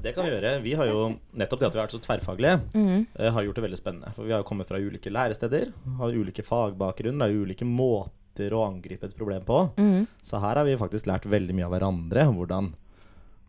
Det 0.02 0.14
kan 0.16 0.26
vi 0.26 0.32
gjøre. 0.32 0.54
Vi 0.64 0.74
har 0.80 0.88
jo 0.88 1.00
nettopp 1.36 1.60
det 1.60 1.68
at 1.68 1.76
vi 1.76 1.80
har 1.80 1.88
vært 1.88 1.96
så 1.98 2.04
tverrfaglige, 2.04 2.60
mm. 2.72 3.00
eh, 3.20 3.32
har 3.36 3.46
gjort 3.46 3.60
det 3.60 3.66
veldig 3.66 3.80
spennende. 3.80 4.12
For 4.16 4.28
vi 4.28 4.34
har 4.34 4.44
jo 4.44 4.48
kommet 4.48 4.70
fra 4.70 4.80
ulike 4.80 5.12
læresteder, 5.12 5.74
har 6.00 6.16
ulike 6.16 6.46
fagbakgrunn, 6.46 7.24
er 7.26 7.36
ulike 7.36 7.68
måter 7.68 8.56
å 8.56 8.64
angripe 8.64 9.10
et 9.10 9.18
problem 9.18 9.44
på. 9.48 9.66
Mm. 9.80 10.06
Så 10.24 10.40
her 10.40 10.62
har 10.62 10.68
vi 10.68 10.78
faktisk 10.80 11.10
lært 11.10 11.28
veldig 11.28 11.58
mye 11.58 11.68
av 11.68 11.76
hverandre. 11.76 12.26
Hvordan, 12.32 12.72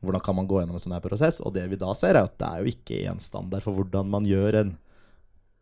hvordan 0.02 0.24
kan 0.26 0.38
man 0.40 0.50
gå 0.50 0.58
gjennom 0.58 0.78
en 0.78 0.82
sånn 0.82 0.96
her 0.96 1.04
prosess? 1.04 1.38
Og 1.44 1.54
det 1.54 1.68
vi 1.70 1.78
da 1.78 1.92
ser, 1.94 2.18
er 2.18 2.26
at 2.26 2.34
det 2.42 2.50
er 2.50 2.64
jo 2.64 2.74
ikke 2.74 3.02
én 3.12 3.22
standard 3.22 3.66
for 3.66 3.78
hvordan 3.78 4.10
man 4.10 4.26
gjør 4.26 4.64
en 4.64 4.74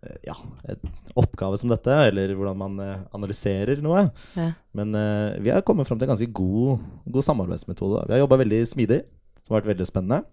eh, 0.06 0.16
ja, 0.30 0.38
en 0.72 0.96
oppgave 1.20 1.60
som 1.60 1.68
dette, 1.74 2.00
eller 2.08 2.32
hvordan 2.32 2.62
man 2.64 2.80
eh, 2.86 3.04
analyserer 3.18 3.84
noe. 3.84 4.06
Ja. 4.38 4.48
Men 4.78 4.96
uh, 4.96 5.36
vi 5.42 5.52
har 5.52 5.60
kommet 5.66 5.90
fram 5.90 6.00
til 6.00 6.08
en 6.08 6.14
ganske 6.14 6.32
god, 6.32 6.88
god 7.04 7.28
samarbeidsmetode. 7.28 8.06
Vi 8.08 8.16
har 8.16 8.24
jobba 8.24 8.40
veldig 8.46 8.64
smidig, 8.72 9.02
som 9.42 9.52
har 9.52 9.60
vært 9.60 9.72
veldig 9.74 9.90
spennende. 9.92 10.24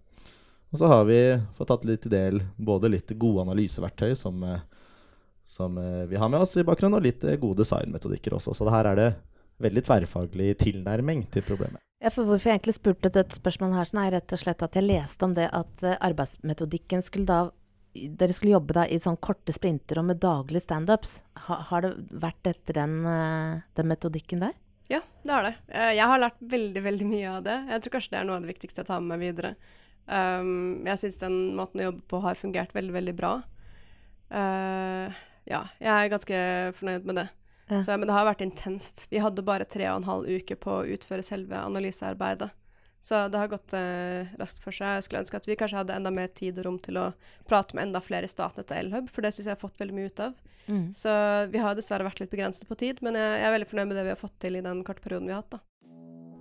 Og 0.76 0.80
så 0.80 0.90
har 0.92 1.06
vi 1.08 1.18
fått 1.56 1.70
tatt 1.72 1.86
litt 1.88 2.06
i 2.06 2.10
del 2.12 2.42
både 2.60 2.90
litt 2.92 3.14
gode 3.16 3.46
analyseverktøy 3.46 4.10
som, 4.20 4.42
eh, 4.44 4.60
som 5.48 5.78
eh, 5.80 6.02
vi 6.12 6.20
har 6.20 6.28
med 6.28 6.42
oss 6.44 6.58
i 6.60 6.66
bakgrunnen, 6.68 6.98
og 6.98 7.06
litt 7.06 7.22
eh, 7.24 7.38
gode 7.40 7.62
designmetodikker 7.62 8.34
også. 8.36 8.52
Så 8.52 8.68
her 8.68 8.90
er 8.90 9.00
det 9.00 9.06
veldig 9.64 9.84
tverrfaglig 9.88 10.50
tilnærming 10.60 11.22
til 11.32 11.46
problemet. 11.48 11.80
Ja, 12.04 12.12
for 12.12 12.28
hvorfor 12.28 12.52
jeg 12.52 12.60
egentlig 12.60 12.76
spurte 12.76 13.08
dette 13.08 13.38
spørsmålet 13.38 13.80
her, 13.80 13.88
sånn 13.88 14.02
er 14.04 14.12
rett 14.18 14.36
og 14.36 14.42
slett 14.42 14.66
at 14.68 14.76
jeg 14.76 14.84
leste 14.84 15.30
om 15.30 15.38
det 15.38 15.46
at 15.48 15.86
arbeidsmetodikken 15.96 17.06
skulle 17.06 17.32
da 17.32 17.46
Dere 17.96 18.34
skulle 18.36 18.58
jobbe 18.58 18.76
da 18.76 18.82
i 18.92 18.98
sånn 19.00 19.16
korte 19.24 19.54
sprinter 19.56 20.02
og 20.02 20.10
med 20.10 20.18
daglige 20.20 20.66
standups. 20.66 21.22
Ha, 21.46 21.62
har 21.70 21.86
det 21.86 21.94
vært 22.12 22.50
etter 22.52 22.76
den, 22.82 22.98
den 23.08 23.88
metodikken 23.88 24.44
der? 24.44 24.52
Ja, 24.92 25.00
det 25.24 25.32
har 25.32 25.48
det. 25.48 25.54
Jeg 25.72 26.10
har 26.12 26.20
lært 26.20 26.44
veldig, 26.44 26.84
veldig 26.90 27.08
mye 27.08 27.30
av 27.38 27.46
det. 27.48 27.56
Jeg 27.72 27.86
tror 27.86 27.94
kanskje 27.96 28.12
det 28.12 28.20
er 28.20 28.28
noe 28.28 28.36
av 28.36 28.44
det 28.44 28.52
viktigste 28.52 28.84
jeg 28.84 28.90
tar 28.92 29.00
med 29.00 29.14
meg 29.14 29.24
videre. 29.24 29.54
Um, 30.06 30.86
jeg 30.86 31.02
syns 31.02 31.18
den 31.22 31.38
måten 31.58 31.82
å 31.82 31.88
jobbe 31.90 32.04
på 32.12 32.22
har 32.26 32.38
fungert 32.38 32.76
veldig, 32.76 32.94
veldig 32.94 33.16
bra. 33.18 33.32
Uh, 34.30 35.10
ja, 35.50 35.66
jeg 35.82 35.90
er 35.94 36.12
ganske 36.14 36.44
fornøyd 36.78 37.08
med 37.10 37.22
det. 37.24 37.30
Ja. 37.70 37.80
Så, 37.82 37.96
men 37.98 38.06
det 38.06 38.14
har 38.14 38.28
vært 38.28 38.44
intenst. 38.46 39.08
Vi 39.10 39.22
hadde 39.24 39.46
bare 39.46 39.66
tre 39.66 39.88
og 39.90 40.04
en 40.04 40.10
halv 40.10 40.30
uke 40.30 40.58
på 40.62 40.80
å 40.80 40.86
utføre 40.96 41.26
selve 41.26 41.58
analysearbeidet. 41.58 42.52
Så 43.06 43.20
det 43.30 43.38
har 43.38 43.50
gått 43.50 43.74
uh, 43.78 44.32
raskt 44.42 44.64
for 44.64 44.74
seg. 44.74 44.98
Jeg 44.98 45.06
skulle 45.06 45.22
ønske 45.22 45.38
at 45.38 45.48
vi 45.50 45.58
kanskje 45.58 45.78
hadde 45.78 45.98
enda 45.98 46.14
mer 46.14 46.32
tid 46.34 46.58
og 46.62 46.66
rom 46.66 46.80
til 46.82 46.98
å 46.98 47.12
prate 47.50 47.78
med 47.78 47.88
enda 47.90 48.02
flere 48.02 48.26
i 48.26 48.32
Statnett 48.32 48.72
og 48.74 48.80
Elhub, 48.80 49.12
for 49.14 49.26
det 49.26 49.34
syns 49.34 49.50
jeg 49.50 49.54
har 49.54 49.62
fått 49.62 49.78
veldig 49.82 49.98
mye 49.98 50.10
ut 50.10 50.24
av. 50.26 50.40
Mm. 50.66 50.88
Så 50.98 51.14
vi 51.54 51.62
har 51.62 51.78
dessverre 51.78 52.08
vært 52.08 52.24
litt 52.24 52.34
begrenset 52.34 52.66
på 52.66 52.78
tid, 52.82 53.02
men 53.06 53.18
jeg, 53.18 53.38
jeg 53.42 53.46
er 53.46 53.54
veldig 53.58 53.70
fornøyd 53.70 53.92
med 53.92 54.00
det 54.00 54.08
vi 54.08 54.14
har 54.16 54.22
fått 54.22 54.40
til 54.42 54.58
i 54.58 54.64
den 54.66 54.82
korte 54.88 55.06
perioden 55.06 55.30
vi 55.30 55.36
har 55.36 55.44
hatt. 55.44 55.58
da. 55.58 55.62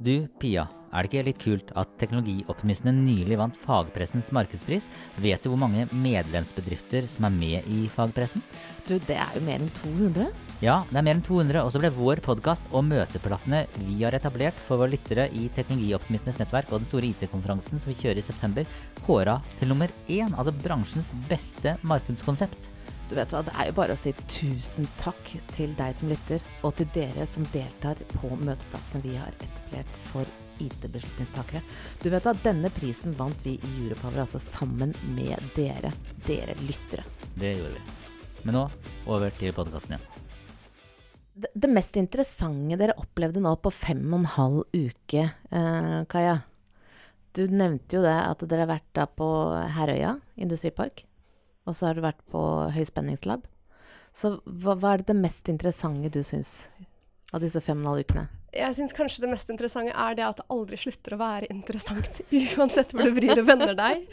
Du, 0.03 0.27
Pia, 0.43 0.65
er 0.91 1.07
det 1.07 1.11
ikke 1.11 1.27
litt 1.29 1.43
kult 1.43 1.69
at 1.79 1.93
teknologioptimistene 2.01 2.91
nylig 2.97 3.37
vant 3.39 3.59
fagpressens 3.63 4.33
markedspris? 4.35 4.89
Vet 5.23 5.45
du 5.45 5.53
hvor 5.53 5.61
mange 5.61 5.87
medlemsbedrifter 5.95 7.07
som 7.11 7.29
er 7.29 7.37
med 7.37 7.69
i 7.71 7.85
fagpressen? 7.93 8.43
Du, 8.89 8.97
det 8.99 9.15
er 9.15 9.39
jo 9.39 9.45
mer 9.47 9.63
enn 9.63 9.71
200. 9.79 10.27
Ja, 10.65 10.81
det 10.91 10.99
er 10.99 11.07
mer 11.07 11.15
enn 11.15 11.25
200, 11.27 11.63
og 11.63 11.71
så 11.71 11.83
ble 11.83 11.93
vår 11.95 12.25
podkast 12.27 12.67
og 12.73 12.87
møteplassene 12.89 13.65
vi 13.85 14.01
har 14.03 14.19
etablert 14.19 14.59
for 14.67 14.83
våre 14.83 14.97
lyttere 14.97 15.29
i 15.31 15.47
Teknologioptimistenes 15.55 16.43
nettverk 16.43 16.73
og 16.73 16.83
den 16.83 16.91
store 16.91 17.11
IT-konferansen 17.13 17.83
som 17.83 17.93
vi 17.93 17.99
kjører 18.03 18.23
i 18.23 18.27
september, 18.27 18.67
kåra 19.07 19.39
til 19.61 19.71
nummer 19.71 19.95
én, 20.09 20.35
altså 20.35 20.55
bransjens 20.59 21.11
beste 21.31 21.79
markedskonsept. 21.87 22.74
Du 23.15 23.21
vet 23.21 23.31
hva, 23.31 23.45
Det 23.47 23.53
er 23.55 23.69
jo 23.69 23.75
bare 23.77 23.95
å 23.95 23.99
si 23.99 24.11
tusen 24.27 24.89
takk 24.99 25.29
til 25.55 25.71
deg 25.79 25.93
som 25.95 26.09
lytter, 26.11 26.41
og 26.67 26.73
til 26.75 26.89
dere 26.97 27.23
som 27.31 27.45
deltar 27.53 28.01
på 28.11 28.27
møteplassene 28.41 29.05
vi 29.05 29.13
har 29.15 29.31
etablert 29.39 29.93
for 30.09 30.27
IT-beslutningstakere. 30.65 31.63
Du 32.03 32.09
vet 32.11 32.27
hva, 32.27 32.33
Denne 32.43 32.73
prisen 32.75 33.15
vant 33.15 33.47
vi 33.47 33.55
i 33.55 33.71
Europower 33.85 34.25
altså 34.25 34.43
sammen 34.43 34.97
med 35.15 35.47
dere, 35.55 35.95
dere 36.27 36.59
lyttere. 36.65 37.07
Det 37.39 37.55
gjorde 37.55 37.77
vi. 37.77 37.85
Men 38.49 38.59
nå 38.59 38.65
over 39.07 39.39
til 39.39 39.55
podkasten 39.55 39.95
igjen. 39.95 40.11
Det, 41.39 41.55
det 41.55 41.71
mest 41.71 42.03
interessante 42.03 42.83
dere 42.83 42.99
opplevde 42.99 43.47
nå 43.47 43.55
på 43.63 43.77
fem 43.79 44.03
og 44.11 44.25
en 44.25 44.31
halv 44.41 44.61
uke, 44.75 45.31
eh, 45.31 45.97
Kaja 46.11 46.41
Du 47.31 47.47
nevnte 47.47 48.01
jo 48.01 48.03
det 48.03 48.19
at 48.27 48.43
dere 48.43 48.67
har 48.67 48.75
vært 48.75 48.93
da 48.99 49.07
på 49.07 49.35
Herøya 49.79 50.17
industripark. 50.35 51.07
Og 51.65 51.77
så 51.77 51.89
har 51.89 51.97
du 51.97 52.05
vært 52.05 52.23
på 52.33 52.41
høyspenningslab. 52.75 53.47
Så 54.15 54.37
hva, 54.45 54.77
hva 54.77 54.95
er 54.95 55.03
det, 55.03 55.11
det 55.13 55.23
mest 55.23 55.49
interessante 55.51 56.13
du 56.13 56.23
syns 56.27 56.69
av 57.35 57.43
disse 57.43 57.61
fem 57.65 57.81
og 57.81 57.85
en 57.85 57.93
halv 57.95 58.05
ukene? 58.05 58.29
jeg 58.55 58.75
syns 58.77 58.95
kanskje 58.95 59.25
det 59.25 59.31
mest 59.33 59.49
interessante 59.51 59.93
er 59.99 60.17
det 60.17 60.25
at 60.27 60.39
det 60.39 60.47
aldri 60.53 60.79
slutter 60.79 61.17
å 61.17 61.19
være 61.21 61.49
interessant, 61.51 62.21
uansett 62.59 62.95
hvor 62.95 63.09
du 63.09 63.15
vrir 63.17 63.41
og 63.41 63.49
vender 63.49 63.75
deg. 63.79 64.05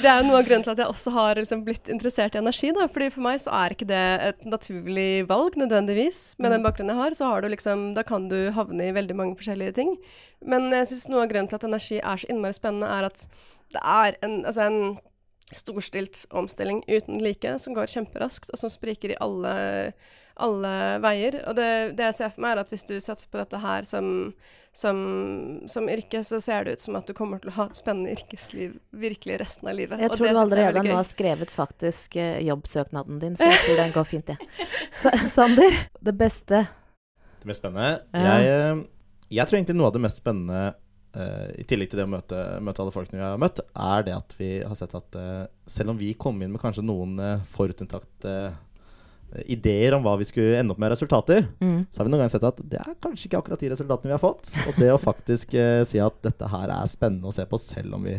Det 0.00 0.10
er 0.10 0.20
jo 0.20 0.28
noe 0.28 0.40
av 0.40 0.46
grunnen 0.46 0.66
til 0.66 0.74
at 0.74 0.82
jeg 0.82 0.92
også 0.92 1.14
har 1.16 1.40
liksom 1.40 1.64
blitt 1.66 1.90
interessert 1.92 2.36
i 2.36 2.40
energi. 2.42 2.70
da, 2.76 2.86
fordi 2.92 3.10
For 3.14 3.26
meg 3.26 3.42
så 3.42 3.54
er 3.58 3.74
ikke 3.74 3.90
det 3.90 4.04
et 4.28 4.46
naturlig 4.46 5.26
valg 5.30 5.58
nødvendigvis. 5.60 6.22
Med 6.38 6.54
den 6.54 6.66
bakgrunnen 6.66 6.94
jeg 6.94 7.02
har, 7.02 7.18
så 7.18 7.32
har 7.32 7.42
du 7.42 7.50
liksom, 7.50 7.90
da 7.98 8.06
kan 8.06 8.28
du 8.30 8.38
havne 8.54 8.88
i 8.88 8.96
veldig 8.96 9.18
mange 9.18 9.38
forskjellige 9.40 9.76
ting. 9.80 9.96
Men 10.46 10.70
jeg 10.74 10.92
syns 10.92 11.08
noe 11.10 11.24
av 11.24 11.32
grunnen 11.32 11.50
til 11.50 11.58
at 11.58 11.68
energi 11.68 11.98
er 12.00 12.22
så 12.22 12.30
innmari 12.30 12.56
spennende, 12.56 12.90
er 12.90 13.10
at 13.10 13.26
det 13.74 13.82
er 13.82 14.18
en, 14.26 14.40
altså 14.46 14.66
en 14.66 14.80
storstilt 15.56 16.24
omstilling 16.30 16.84
uten 16.88 17.20
like, 17.22 17.58
som 17.58 17.74
går 17.76 17.90
kjemperaskt, 17.90 18.50
og 18.52 18.60
som 18.60 18.70
spriker 18.72 19.14
i 19.14 19.18
alle, 19.22 19.52
alle 20.40 20.72
veier. 21.02 21.40
Og 21.50 21.56
det, 21.58 21.68
det 21.98 22.10
jeg 22.10 22.18
ser 22.20 22.32
for 22.34 22.44
meg, 22.44 22.54
er 22.54 22.62
at 22.64 22.72
hvis 22.72 22.86
du 22.88 22.94
satser 23.02 23.30
på 23.30 23.40
dette 23.40 23.60
her 23.62 23.88
som, 23.88 24.10
som, 24.72 25.00
som 25.70 25.90
yrke, 25.90 26.22
så 26.26 26.40
ser 26.42 26.66
det 26.66 26.76
ut 26.78 26.84
som 26.84 26.98
at 27.00 27.10
du 27.10 27.14
kommer 27.16 27.42
til 27.42 27.52
å 27.52 27.56
ha 27.58 27.68
et 27.70 27.80
spennende 27.80 28.14
yrkesliv 28.14 28.78
virkelig 28.90 29.40
resten 29.42 29.72
av 29.72 29.78
livet. 29.80 30.00
Jeg 30.02 30.12
Og 30.12 30.20
tror 30.20 30.28
det 30.28 30.34
du 30.34 30.38
er 30.38 30.44
allerede 30.44 30.86
nå 30.86 30.96
har 31.00 31.08
skrevet 31.08 31.52
faktisk 31.54 32.16
eh, 32.20 32.38
jobbsøknaden 32.46 33.20
din, 33.22 33.36
så 33.40 33.50
jeg 33.50 33.64
tror 33.66 33.82
den 33.84 33.96
går 33.98 34.10
fint, 34.14 34.34
jeg. 34.34 34.38
Ja. 35.00 35.26
Sander, 35.32 35.76
det 36.04 36.12
beste 36.18 36.58
Det 37.40 37.48
mest 37.48 37.62
spennende 37.62 38.02
jeg, 38.12 38.48
eh, 38.50 38.82
jeg 39.30 39.46
tror 39.46 39.56
egentlig 39.60 39.76
noe 39.78 39.88
av 39.88 39.94
det 39.94 40.02
mest 40.02 40.18
spennende, 40.20 40.62
i 41.10 41.64
tillegg 41.66 41.90
til 41.90 41.98
det 41.98 42.06
å 42.06 42.10
møte, 42.12 42.40
møte 42.62 42.82
alle 42.84 42.94
folkene 42.94 43.18
vi 43.18 43.24
har 43.24 43.40
møtt, 43.40 43.58
er 43.74 44.04
det 44.06 44.12
at 44.14 44.34
vi 44.38 44.50
har 44.62 44.76
sett 44.78 44.94
at 44.94 45.16
eh, 45.18 45.46
selv 45.66 45.94
om 45.94 45.98
vi 45.98 46.12
kom 46.14 46.38
inn 46.38 46.52
med 46.52 46.62
kanskje 46.62 46.84
noen 46.86 47.16
uh, 47.18 47.42
forutinntakte 47.50 48.34
eh, 49.34 49.42
ideer 49.50 49.96
om 49.96 50.04
hva 50.04 50.16
vi 50.20 50.28
skulle 50.28 50.58
ende 50.60 50.74
opp 50.74 50.80
med 50.82 50.92
resultater, 50.92 51.44
mm. 51.58 51.90
så 51.90 52.00
har 52.00 52.06
vi 52.06 52.12
noen 52.12 52.24
ganger 52.24 52.34
sett 52.36 52.46
at 52.46 52.62
det 52.62 52.80
er 52.82 52.96
kanskje 53.02 53.28
ikke 53.28 53.42
akkurat 53.42 53.62
de 53.62 53.72
resultatene 53.72 54.12
vi 54.12 54.16
har 54.16 54.22
fått. 54.22 54.52
Og 54.66 54.80
det 54.80 54.90
å 54.94 55.02
faktisk 55.02 55.54
eh, 55.58 55.82
si 55.88 56.02
at 56.02 56.22
dette 56.26 56.50
her 56.54 56.74
er 56.74 56.90
spennende 56.90 57.30
å 57.30 57.34
se 57.34 57.46
på, 57.48 57.60
selv 57.62 57.98
om 57.98 58.06
vi 58.06 58.16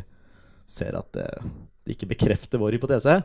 ser 0.72 1.00
at 1.00 1.20
eh, 1.20 1.50
det 1.86 1.98
ikke 1.98 2.12
bekrefter 2.14 2.62
vår 2.62 2.78
hypotese, 2.78 3.22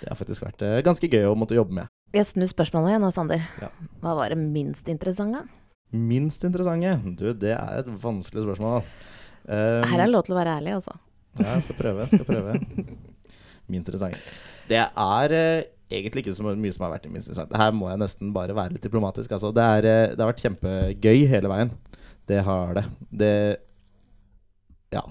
det 0.00 0.10
har 0.10 0.18
faktisk 0.18 0.44
vært 0.44 0.64
eh, 0.64 0.80
ganske 0.84 1.08
gøy 1.08 1.28
å 1.30 1.36
måtte 1.38 1.56
jobbe 1.56 1.80
med. 1.80 1.92
Jeg 2.14 2.28
snur 2.30 2.48
spørsmålet 2.50 2.94
igjen 2.94 3.04
nå, 3.04 3.12
Sander. 3.14 3.44
Ja. 3.60 3.72
Hva 4.02 4.14
var 4.20 4.32
det 4.32 4.38
minst 4.40 4.88
interessante? 4.92 5.44
Minst 5.94 6.42
interessante? 6.46 6.94
Du, 7.18 7.28
det 7.38 7.52
er 7.54 7.80
et 7.82 7.90
vanskelig 8.02 8.42
spørsmål. 8.46 8.82
Um, 9.44 9.84
Her 9.86 9.98
er 10.00 10.06
det 10.06 10.12
lov 10.14 10.24
til 10.26 10.34
å 10.34 10.38
være 10.40 10.56
ærlig, 10.58 10.72
altså. 10.80 10.96
Ja, 11.38 11.52
jeg 11.56 11.64
skal 11.66 11.76
prøve. 11.78 12.04
Jeg 12.06 12.18
skal 12.18 12.26
prøve. 12.28 12.54
Minst 13.70 13.88
interessante. 13.88 14.18
Det 14.70 14.78
er 14.80 15.34
uh, 15.34 15.66
egentlig 15.94 16.24
ikke 16.24 16.34
så 16.36 16.46
mye 16.54 16.72
som 16.74 16.86
har 16.86 16.94
vært 16.96 17.06
minst 17.12 17.28
interessant. 17.28 17.54
Her 17.60 17.74
må 17.76 17.90
jeg 17.92 18.00
nesten 18.02 18.32
bare 18.34 18.56
være 18.56 18.74
litt 18.76 18.86
diplomatisk. 18.86 19.32
Altså, 19.36 19.52
det, 19.54 19.64
er, 19.78 19.86
uh, 19.90 20.14
det 20.16 20.24
har 20.24 20.30
vært 20.32 20.42
kjempegøy 20.46 21.22
hele 21.30 21.52
veien. 21.52 21.70
Det 22.30 22.40
har 22.46 22.74
det. 22.80 22.84
Det 23.12 23.32
Ja. 24.94 25.02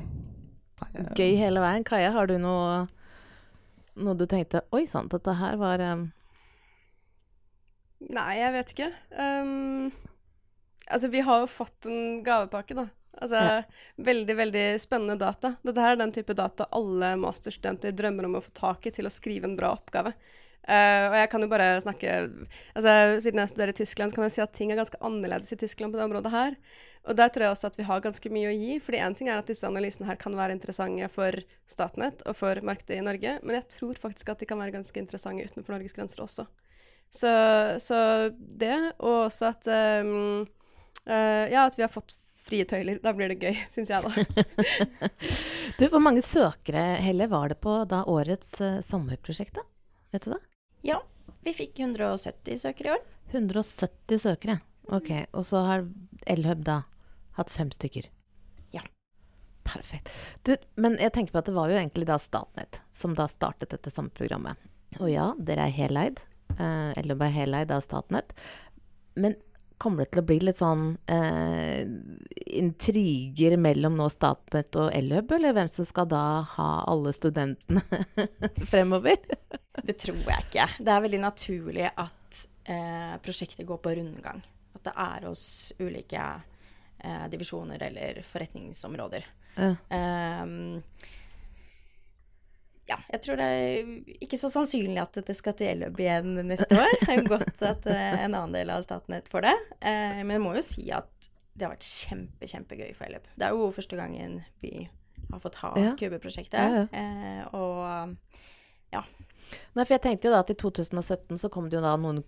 Nei, 0.81 0.89
jeg- 0.97 1.15
Gøy 1.19 1.37
hele 1.39 1.59
veien. 1.63 1.83
Kaja, 1.87 2.11
har 2.15 2.27
du 2.27 2.37
noe, 2.41 2.87
noe 3.95 4.15
du 4.17 4.25
tenkte 4.27 4.61
Oi 4.73 4.85
sann, 4.89 5.07
dette 5.11 5.33
her 5.39 5.55
var 5.61 5.79
um, 5.93 6.07
Nei, 8.09 8.31
jeg 8.39 8.51
vet 8.57 8.73
ikke. 8.73 8.89
Um, 9.15 9.91
altså, 10.87 11.09
vi 11.13 11.23
har 11.25 11.43
jo 11.43 11.49
fått 11.51 11.89
en 11.89 12.21
gavepakke, 12.25 12.77
da. 12.77 12.87
Altså, 13.21 13.39
veldig, 13.95 14.35
veldig 14.35 14.63
spennende 14.81 15.15
data. 15.21 15.53
Dette 15.63 15.81
her 15.83 15.93
er 15.95 16.01
den 16.01 16.13
type 16.15 16.33
data 16.37 16.65
alle 16.73 17.13
masterstudenter 17.21 17.93
drømmer 17.95 18.27
om 18.27 18.39
å 18.39 18.45
få 18.45 18.55
tak 18.57 18.87
i 18.89 18.93
til 18.95 19.07
å 19.07 19.13
skrive 19.13 19.49
en 19.49 19.57
bra 19.59 19.75
oppgave. 19.77 20.15
Uh, 20.63 21.11
og 21.11 21.15
jeg 21.19 21.27
kan 21.27 21.43
jo 21.43 21.47
bare 21.51 21.65
snakke 21.83 22.11
altså, 22.71 22.91
Siden 23.19 23.41
jeg 23.41 23.51
studerer 23.51 23.73
i 23.73 23.75
Tyskland, 23.75 24.13
så 24.13 24.15
kan 24.15 24.23
jeg 24.29 24.35
si 24.37 24.43
at 24.45 24.53
ting 24.55 24.69
er 24.71 24.79
ganske 24.79 24.99
annerledes 25.03 25.51
i 25.51 25.57
Tyskland 25.59 25.91
på 25.91 25.99
det 25.99 26.05
området 26.07 26.31
her. 26.31 26.55
Og 27.03 27.17
der 27.19 27.33
tror 27.35 27.43
jeg 27.43 27.55
også 27.57 27.67
at 27.67 27.75
vi 27.75 27.87
har 27.89 28.03
ganske 28.03 28.31
mye 28.31 28.47
å 28.47 28.55
gi. 28.55 28.77
fordi 28.79 29.01
én 29.03 29.17
ting 29.17 29.27
er 29.27 29.41
at 29.41 29.51
disse 29.51 29.67
analysene 29.67 30.07
her 30.07 30.19
kan 30.21 30.35
være 30.39 30.55
interessante 30.55 31.09
for 31.11 31.35
Statnett 31.67 32.23
og 32.23 32.37
for 32.39 32.63
markedet 32.63 33.01
i 33.01 33.03
Norge, 33.03 33.37
men 33.43 33.59
jeg 33.59 33.67
tror 33.75 33.99
faktisk 33.99 34.31
at 34.31 34.39
de 34.39 34.47
kan 34.47 34.61
være 34.61 34.77
ganske 34.77 34.99
interessante 35.03 35.43
utenfor 35.43 35.75
Norges 35.75 35.95
grenser 35.97 36.23
også. 36.23 36.47
Så, 37.13 37.33
så 37.83 37.97
det, 38.31 38.77
og 39.03 39.27
også 39.27 39.51
at 39.51 39.67
um, 40.07 40.47
eh, 41.07 41.51
Ja, 41.53 41.65
at 41.65 41.77
vi 41.79 41.85
har 41.85 41.91
fått 41.93 42.15
frie 42.43 42.65
tøyler. 42.67 42.99
Da 43.03 43.13
blir 43.15 43.31
det 43.31 43.39
gøy, 43.41 43.57
syns 43.73 43.91
jeg, 43.93 44.03
da. 44.03 44.11
Du, 45.79 45.87
hvor 45.89 46.01
mange 46.03 46.23
søkere 46.25 46.83
heller 47.01 47.31
var 47.31 47.53
det 47.53 47.59
på 47.63 47.79
da 47.89 48.03
årets 48.09 48.53
uh, 48.61 48.81
sommerprosjekt, 48.85 49.57
da? 49.57 49.63
Vet 50.13 50.27
du 50.27 50.33
det? 50.35 50.41
Ja, 50.85 50.99
vi 51.45 51.55
fikk 51.57 51.79
170 51.79 52.59
søkere 52.61 52.89
i 52.89 52.95
år. 52.97 53.05
170 53.33 54.21
søkere. 54.21 54.59
Ok, 54.93 55.09
og 55.31 55.47
så 55.47 55.63
har 55.65 55.85
Elhub 56.29 56.65
da 56.67 56.81
hatt 57.39 57.49
fem 57.49 57.71
stykker. 57.73 58.09
Ja. 58.75 58.83
Perfekt. 59.65 60.11
Du, 60.43 60.53
men 60.75 60.99
jeg 61.01 61.15
tenker 61.15 61.33
på 61.33 61.41
at 61.41 61.49
det 61.49 61.55
var 61.55 61.71
jo 61.71 61.79
egentlig 61.79 62.05
da 62.11 62.19
Statnett 62.21 62.81
som 62.93 63.15
da 63.17 63.25
startet 63.31 63.71
dette 63.73 63.93
sommerprogrammet. 63.93 64.59
Og 64.99 65.09
ja, 65.09 65.31
dere 65.39 65.69
er 65.69 65.73
heleid. 65.73 66.21
Uh, 66.59 66.91
Elhub 66.99 67.23
er 67.25 67.33
heleid 67.33 67.73
av 67.73 67.81
Statnett. 67.81 68.35
Men 69.17 69.39
kommer 69.83 70.05
det 70.05 70.13
til 70.13 70.23
å 70.23 70.27
bli 70.27 70.37
litt 70.43 70.59
sånn 70.59 70.85
eh, 71.11 71.83
intriger 72.57 73.57
mellom 73.59 73.97
nå 73.99 74.07
Statnett 74.13 74.77
og 74.79 74.89
Elhub, 74.95 75.31
eller 75.35 75.55
hvem 75.57 75.69
som 75.71 75.87
skal 75.87 76.07
da 76.11 76.23
ha 76.55 76.69
alle 76.89 77.13
studentene 77.15 77.83
fremover? 78.71 79.19
Det 79.83 79.97
tror 79.99 80.19
jeg 80.21 80.47
ikke. 80.47 80.67
Det 80.79 80.95
er 80.95 81.05
veldig 81.07 81.21
naturlig 81.23 81.87
at 81.91 82.43
eh, 82.69 83.15
prosjektet 83.23 83.67
går 83.67 83.81
på 83.83 83.95
rundgang. 83.99 84.41
At 84.77 84.87
det 84.87 84.95
er 85.05 85.27
hos 85.27 85.45
ulike 85.81 86.23
eh, 87.03 87.25
divisjoner 87.33 87.83
eller 87.89 88.23
forretningsområder. 88.29 89.27
Ja. 89.57 89.73
Ehm, 89.93 90.81
ja, 92.89 92.97
jeg 93.13 93.21
tror 93.23 93.37
det 93.39 93.45
er 93.47 93.91
ikke 94.25 94.39
så 94.39 94.49
sannsynlig 94.51 94.99
at 95.01 95.19
det 95.27 95.35
skal 95.39 95.55
til 95.59 95.69
Elløp 95.71 95.99
igjen 96.03 96.33
neste 96.49 96.75
år. 96.75 96.89
Det 96.99 97.09
er 97.13 97.21
jo 97.21 97.29
godt 97.31 97.63
at 97.69 97.85
eh, 97.91 98.17
en 98.25 98.33
annen 98.35 98.55
del 98.57 98.73
av 98.73 98.83
Statnett 98.83 99.29
får 99.31 99.45
det. 99.47 99.53
Eh, 99.79 100.19
men 100.23 100.35
jeg 100.35 100.43
må 100.43 100.55
jo 100.57 100.65
si 100.65 100.89
at 100.91 101.29
det 101.53 101.67
har 101.67 101.75
vært 101.75 101.85
kjempe, 101.87 102.49
kjempegøy 102.49 102.91
for 102.97 103.07
Elløp. 103.07 103.29
Det 103.39 103.47
er 103.47 103.55
jo 103.55 103.69
første 103.75 103.99
gangen 103.99 104.41
vi 104.63 104.73
har 105.31 105.43
fått 105.43 105.61
ha 105.63 105.73
Ja. 105.79 105.93
Kube-prosjektet. 105.99 106.59
Ja, 106.59 106.85
ja. 106.91 107.45
Og 107.55 108.17
og 108.93 109.05
Nei, 109.73 109.85
for 109.85 109.95
jeg 109.95 110.03
tenkte 110.05 110.29
jo 110.29 110.33
da 110.33 110.41
at 110.43 110.51
i 110.53 110.57
2017 110.59 111.39
så 111.41 111.49
kom 111.53 111.69
det 111.69 111.79
jo 111.79 111.83
da 111.85 111.93
noen 111.99 112.21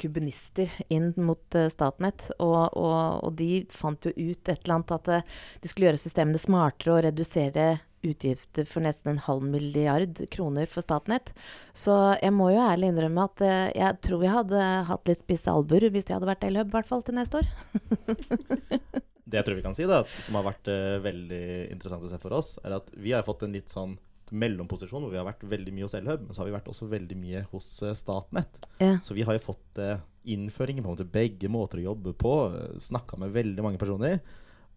kubinister 0.00 0.72
inn 0.92 1.12
mot 1.16 1.58
uh, 1.58 1.68
Statnett, 1.72 2.30
og, 2.38 2.74
og, 2.78 3.24
og 3.26 3.36
de 3.38 3.64
fant 3.74 4.08
jo 4.08 4.14
ut 4.14 4.50
et 4.50 4.56
eller 4.56 4.78
annet 4.78 4.96
at 4.98 5.12
uh, 5.12 5.36
de 5.62 5.70
skulle 5.70 5.90
gjøre 5.90 6.02
systemene 6.02 6.40
smartere 6.42 6.96
og 6.96 7.04
redusere 7.08 7.68
utgifter 8.06 8.66
for 8.68 8.84
nesten 8.84 9.14
en 9.14 9.22
halv 9.24 9.42
milliard 9.42 10.20
kroner 10.34 10.70
for 10.70 10.86
Statnett. 10.86 11.32
Så 11.74 11.94
jeg 12.22 12.34
må 12.34 12.52
jo 12.54 12.62
ærlig 12.62 12.92
innrømme 12.92 13.26
at 13.26 13.44
uh, 13.44 13.68
jeg 13.74 14.00
tror 14.06 14.22
vi 14.22 14.32
hadde 14.32 14.64
hatt 14.90 15.10
litt 15.10 15.22
spisse 15.22 15.52
albuer 15.52 15.90
hvis 15.90 16.08
jeg 16.08 16.18
hadde 16.18 16.30
vært 16.30 16.46
Elhub, 16.48 16.70
i 16.70 16.78
hvert 16.78 16.90
fall 16.90 17.04
til 17.06 17.18
neste 17.18 17.42
år. 17.42 17.52
Det 19.28 19.36
jeg 19.36 19.44
tror 19.44 19.58
vi 19.58 19.64
kan 19.64 19.76
si, 19.76 19.84
da, 19.84 20.00
som 20.08 20.38
har 20.38 20.46
vært 20.46 20.68
eh, 20.72 20.94
veldig 21.04 21.42
interessant 21.74 22.04
å 22.06 22.08
se 22.08 22.20
for 22.22 22.32
oss, 22.38 22.54
er 22.64 22.78
at 22.78 22.86
vi 22.96 23.12
har 23.12 23.26
fått 23.26 23.44
en 23.44 23.52
litt 23.52 23.68
sånn 23.68 23.98
mellomposisjon 24.32 25.02
hvor 25.04 25.12
vi 25.12 25.18
har 25.20 25.26
vært 25.28 25.44
veldig 25.48 25.72
mye 25.76 25.86
hos 25.88 25.94
Elhub, 25.98 26.26
men 26.26 26.34
så 26.36 26.42
har 26.42 26.50
vi 26.50 26.56
vært 26.56 26.68
også 26.72 26.88
veldig 26.90 27.16
mye 27.20 27.42
hos 27.52 27.68
eh, 27.82 27.94
Statnett. 27.98 28.60
Ja. 28.82 28.94
Så 29.04 29.16
vi 29.16 29.24
har 29.28 29.36
jo 29.38 29.44
fått 29.48 29.80
uh, 29.82 29.98
innføring 30.28 30.80
på 30.82 30.86
en 30.88 30.92
måte 30.94 31.08
begge 31.08 31.48
måter 31.52 31.80
å 31.82 31.86
jobbe 31.90 32.12
på. 32.18 32.34
Uh, 32.52 32.78
Snakka 32.82 33.16
med 33.20 33.32
veldig 33.36 33.64
mange 33.64 33.80
personer. 33.80 34.18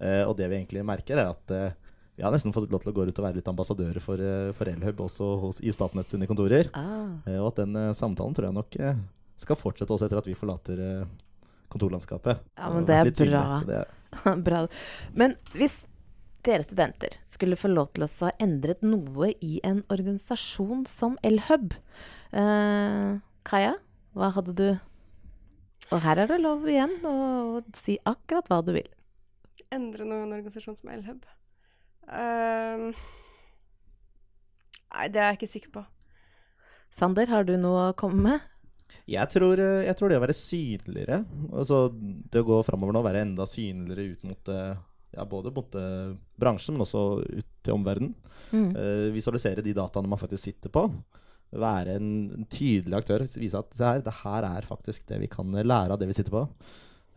Uh, 0.02 0.24
og 0.30 0.36
det 0.40 0.48
vi 0.52 0.60
egentlig 0.62 0.84
merker, 0.88 1.20
er 1.22 1.34
at 1.36 1.56
uh, 1.56 1.92
vi 2.16 2.26
har 2.26 2.34
nesten 2.36 2.54
fått 2.54 2.70
lov 2.70 2.84
til 2.84 2.92
å 2.92 2.96
gå 2.96 3.06
ut 3.08 3.18
og 3.20 3.26
være 3.26 3.40
litt 3.40 3.48
ambassadører 3.50 4.04
for, 4.04 4.20
eh, 4.22 4.52
for 4.54 4.70
Elhub 4.70 5.00
også 5.02 5.28
hos, 5.42 5.62
i 5.64 5.72
Statnett 5.74 6.12
sine 6.12 6.28
kontorer. 6.30 6.68
Ah. 6.78 7.16
Eh, 7.26 7.40
og 7.40 7.48
at 7.54 7.62
den 7.64 7.76
eh, 7.80 7.94
samtalen 7.98 8.36
tror 8.38 8.50
jeg 8.50 8.58
nok 8.58 8.76
eh, 8.84 9.00
skal 9.42 9.58
fortsette 9.58 9.96
også 9.96 10.06
etter 10.10 10.20
at 10.20 10.28
vi 10.30 10.36
forlater 10.38 10.82
eh, 10.86 11.08
kontorlandskapet. 11.72 12.44
Ja, 12.60 12.70
men 12.76 12.86
det 12.86 12.98
er 13.00 13.10
bra. 13.16 13.44
så 13.62 13.66
det- 13.72 13.88
Bra. 14.46 14.66
Men 15.16 15.38
hvis 15.56 15.86
dere 16.45 16.65
studenter 16.65 17.17
skulle 17.27 17.60
få 17.60 17.71
lov 17.71 17.91
til 17.95 18.06
å 18.06 18.10
ha 18.25 18.32
endret 18.41 18.82
noe 18.86 19.32
i 19.45 19.60
en 19.67 19.84
organisasjon 19.93 20.86
som 20.89 21.17
Elhub 21.25 21.75
eh, 22.34 23.19
Kaja, 23.47 23.75
hva 24.17 24.32
hadde 24.36 24.56
du 24.58 24.67
Og 25.91 26.01
her 26.06 26.23
er 26.23 26.32
det 26.32 26.41
lov 26.41 26.67
igjen 26.69 26.93
å 27.08 27.62
si 27.77 27.97
akkurat 28.08 28.47
hva 28.49 28.62
du 28.65 28.73
vil. 28.77 28.89
Endre 29.73 30.06
noe 30.08 30.21
i 30.21 30.27
en 30.27 30.38
organisasjon 30.38 30.77
som 30.80 30.91
Elhub? 30.93 31.25
Uh, 32.08 32.91
nei, 34.91 35.10
det 35.12 35.21
er 35.21 35.32
jeg 35.32 35.41
ikke 35.41 35.51
sikker 35.51 35.73
på. 35.75 35.84
Sander, 36.91 37.30
har 37.32 37.45
du 37.47 37.54
noe 37.60 37.91
å 37.91 37.97
komme 37.97 38.23
med? 38.25 38.47
Jeg 39.08 39.27
tror, 39.32 39.60
eh, 39.60 39.86
jeg 39.88 39.97
tror 39.97 40.12
det 40.12 40.17
å 40.19 40.23
være 40.23 40.36
synligere, 40.36 41.21
altså 41.51 41.86
det 41.91 42.41
å 42.41 42.47
gå 42.47 42.58
framover 42.67 42.95
nå, 42.95 43.04
være 43.06 43.23
enda 43.25 43.47
synligere 43.47 44.12
ut 44.12 44.25
mot 44.27 44.51
eh, 44.51 44.82
ja, 45.12 45.26
både 45.28 45.52
mot 45.54 45.76
bransjen, 46.39 46.76
men 46.76 46.86
også 46.86 47.02
ut 47.21 47.52
til 47.63 47.76
omverdenen. 47.76 48.13
Mm. 48.52 48.71
Uh, 48.76 49.10
visualisere 49.15 49.63
de 49.63 49.76
dataene 49.76 50.10
man 50.12 50.19
faktisk 50.19 50.43
sitter 50.43 50.74
på. 50.74 50.86
Være 51.52 51.97
en, 52.00 52.45
tydelig 52.52 52.97
aktør. 53.02 53.26
Vise 53.39 53.60
at 53.60 53.76
se 53.76 53.88
her, 53.88 54.04
det 54.06 54.15
her 54.21 54.47
er 54.47 54.67
faktisk 54.67 55.08
det 55.10 55.19
vi 55.24 55.30
kan 55.32 55.52
lære 55.52 55.93
av 55.93 56.00
det 56.00 56.10
vi 56.10 56.17
sitter 56.17 56.34
på. 56.34 56.45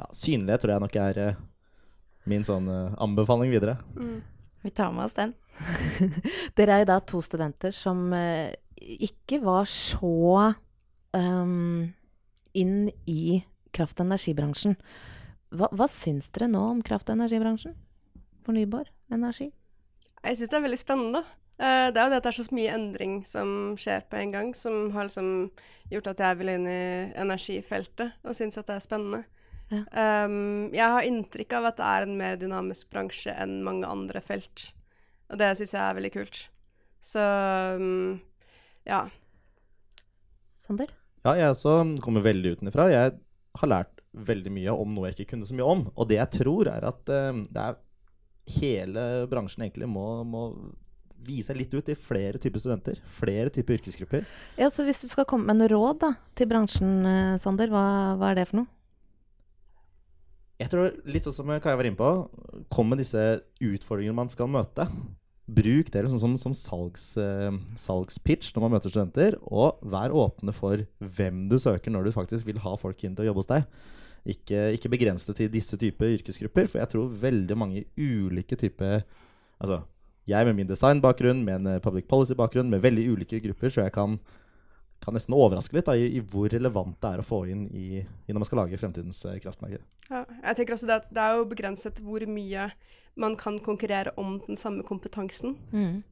Ja, 0.01 0.09
synlighet 0.11 0.65
tror 0.65 0.75
jeg 0.75 0.85
nok 0.85 1.01
er 1.01 1.23
uh, 1.23 1.41
min 2.31 2.47
sånn 2.47 2.69
uh, 2.71 2.95
anbefaling 3.03 3.55
videre. 3.55 3.79
Mm. 3.99 4.21
Vi 4.65 4.73
tar 4.75 4.95
med 4.97 5.07
oss 5.07 5.17
den. 5.17 5.35
Dere 6.59 6.77
er 6.77 6.85
jo 6.85 6.91
da 6.91 7.01
to 7.05 7.21
studenter 7.23 7.75
som 7.75 8.09
ikke 8.75 9.39
var 9.45 9.69
så 9.71 10.55
um, 11.15 11.93
inn 12.57 12.89
i 13.07 13.45
kraft- 13.77 14.01
og 14.01 14.09
energibransjen. 14.09 14.75
Hva, 15.55 15.69
hva 15.71 15.87
syns 15.91 16.33
dere 16.35 16.49
nå 16.51 16.63
om 16.73 16.81
kraft- 16.83 17.13
og 17.13 17.19
energibransjen? 17.19 17.77
Fornybar 18.45 18.91
energi? 19.13 19.51
Jeg 20.25 20.39
syns 20.39 20.53
det 20.53 20.59
er 20.59 20.65
veldig 20.65 20.81
spennende. 20.81 21.23
Eh, 21.55 21.89
det 21.95 22.01
er 22.01 22.09
jo 22.09 22.13
det 22.13 22.19
at 22.19 22.27
det 22.27 22.33
er 22.33 22.39
så 22.39 22.57
mye 22.57 22.75
endring 22.75 23.15
som 23.29 23.49
skjer 23.79 24.07
på 24.11 24.19
en 24.19 24.35
gang, 24.35 24.51
som 24.59 24.91
har 24.95 25.07
liksom 25.07 25.31
gjort 25.93 26.11
at 26.15 26.23
jeg 26.25 26.41
vil 26.41 26.53
inn 26.57 26.67
i 26.71 26.83
energifeltet 27.21 28.17
og 28.25 28.37
syns 28.37 28.59
at 28.59 28.71
det 28.71 28.79
er 28.79 28.85
spennende. 28.85 29.23
Ja. 29.73 29.81
Um, 30.27 30.69
jeg 30.75 30.85
har 30.93 31.07
inntrykk 31.09 31.55
av 31.57 31.71
at 31.71 31.79
det 31.79 31.87
er 31.89 32.05
en 32.05 32.19
mer 32.19 32.37
dynamisk 32.41 32.91
bransje 32.93 33.33
enn 33.33 33.63
mange 33.65 33.89
andre 33.89 34.21
felt, 34.21 34.69
og 35.33 35.41
det 35.41 35.55
syns 35.57 35.73
jeg 35.73 35.81
er 35.81 35.97
veldig 35.99 36.13
kult. 36.15 36.41
Så 37.05 37.23
um, 37.81 38.19
ja. 38.89 39.07
Sander? 40.61 40.93
Ja, 41.25 41.35
jeg 41.39 41.55
også 41.55 41.79
kommer 42.05 42.25
veldig 42.25 42.59
utenfra. 42.59 42.91
Jeg 42.93 43.17
har 43.61 43.71
lært 43.71 44.03
veldig 44.15 44.53
mye 44.55 44.75
om 44.77 44.93
noe 44.95 45.09
jeg 45.09 45.19
ikke 45.19 45.35
kunne 45.35 45.49
så 45.49 45.57
mye 45.57 45.69
om. 45.69 45.83
Og 45.95 46.09
det 46.11 46.19
jeg 46.19 46.33
tror, 46.41 46.69
er 46.71 46.85
at 46.89 47.11
eh, 47.13 47.41
det 47.49 47.63
er 47.63 47.79
hele 48.59 49.25
bransjen 49.31 49.65
egentlig 49.65 49.89
må, 49.89 50.07
må 50.29 50.47
vise 51.25 51.55
litt 51.57 51.73
ut 51.75 51.89
i 51.89 51.97
flere 51.97 52.41
typer 52.41 52.63
studenter. 52.63 53.01
Flere 53.19 53.53
typer 53.53 53.79
yrkesgrupper. 53.79 54.29
Ja, 54.61 54.69
så 54.73 54.85
hvis 54.87 55.03
du 55.05 55.09
skal 55.09 55.27
komme 55.29 55.49
med 55.49 55.63
noe 55.63 55.73
råd 55.73 56.03
da, 56.05 56.13
til 56.37 56.51
bransjen, 56.51 56.95
eh, 57.09 57.35
Sander, 57.43 57.73
hva, 57.73 57.85
hva 58.21 58.33
er 58.33 58.41
det 58.41 58.49
for 58.51 58.63
noe? 58.63 58.71
Jeg 60.61 60.71
tror 60.71 60.93
litt 61.11 61.27
sånn 61.27 61.35
som 61.35 61.51
Kaja 61.59 61.77
var 61.77 61.89
inne 61.89 61.99
på, 61.99 62.11
kom 62.73 62.93
med 62.93 63.01
disse 63.03 63.21
utfordringene 63.59 64.17
man 64.17 64.31
skal 64.31 64.51
møte. 64.51 64.87
Bruk 65.45 65.91
det 65.93 66.05
liksom 66.05 66.21
som, 66.23 66.37
som 66.41 66.55
salgs, 66.57 67.09
eh, 67.21 67.51
salgspitch 67.81 68.55
når 68.55 68.65
man 68.65 68.77
møter 68.77 68.93
studenter, 68.93 69.37
og 69.45 69.83
vær 69.83 70.15
åpne 70.15 70.55
for 70.57 70.87
hvem 71.01 71.47
du 71.51 71.59
søker 71.61 71.93
når 71.93 72.09
du 72.09 72.17
faktisk 72.17 72.49
vil 72.49 72.63
ha 72.65 72.77
folk 72.81 73.03
inn 73.05 73.17
til 73.17 73.27
å 73.27 73.33
jobbe 73.33 73.43
hos 73.43 73.51
deg. 73.51 73.67
Ikke, 74.25 74.71
ikke 74.73 74.89
begrens 74.89 75.27
det 75.29 75.37
til 75.37 75.51
disse 75.53 75.77
typer 75.77 76.15
yrkesgrupper, 76.17 76.69
for 76.71 76.81
jeg 76.81 76.93
tror 76.95 77.11
veldig 77.27 77.57
mange 77.61 77.85
ulike 78.01 78.57
typer 78.57 79.05
Altså, 79.63 79.85
jeg 80.29 80.47
med 80.49 80.57
min 80.59 80.69
designbakgrunn, 80.69 81.45
med 81.47 81.61
en 81.61 81.75
eh, 81.75 81.83
public 81.85 82.09
policy-bakgrunn, 82.11 82.69
med 82.69 82.83
veldig 82.85 83.05
ulike 83.13 83.39
grupper, 83.45 83.71
så 83.71 83.85
jeg 83.85 83.93
kan, 83.95 84.17
kan 85.05 85.17
nesten 85.17 85.37
overraske 85.37 85.77
litt 85.77 85.87
da, 85.89 85.95
i, 85.97 86.09
i 86.19 86.21
hvor 86.21 86.51
relevant 86.53 86.99
det 87.01 87.13
er 87.13 87.23
å 87.23 87.25
få 87.25 87.45
inn 87.53 87.63
i, 87.71 88.03
i 88.03 88.35
når 88.35 88.43
man 88.43 88.49
skal 88.49 88.61
lage 88.65 88.81
fremtidens 88.81 89.23
eh, 89.29 89.39
kraftmarked. 89.45 89.85
ja. 90.11 90.25
Jeg 90.43 90.59
tenker 90.59 90.77
også 90.77 90.91
det 90.91 90.99
at 91.03 91.09
det 91.15 91.25
er 91.25 91.39
jo 91.39 91.49
begrenset 91.55 92.03
hvor 92.05 92.27
mye 92.29 92.69
man 93.21 93.37
kan 93.39 93.61
konkurrere 93.63 94.11
om 94.19 94.41
den 94.43 94.59
samme 94.59 94.83
kompetansen 94.83 95.53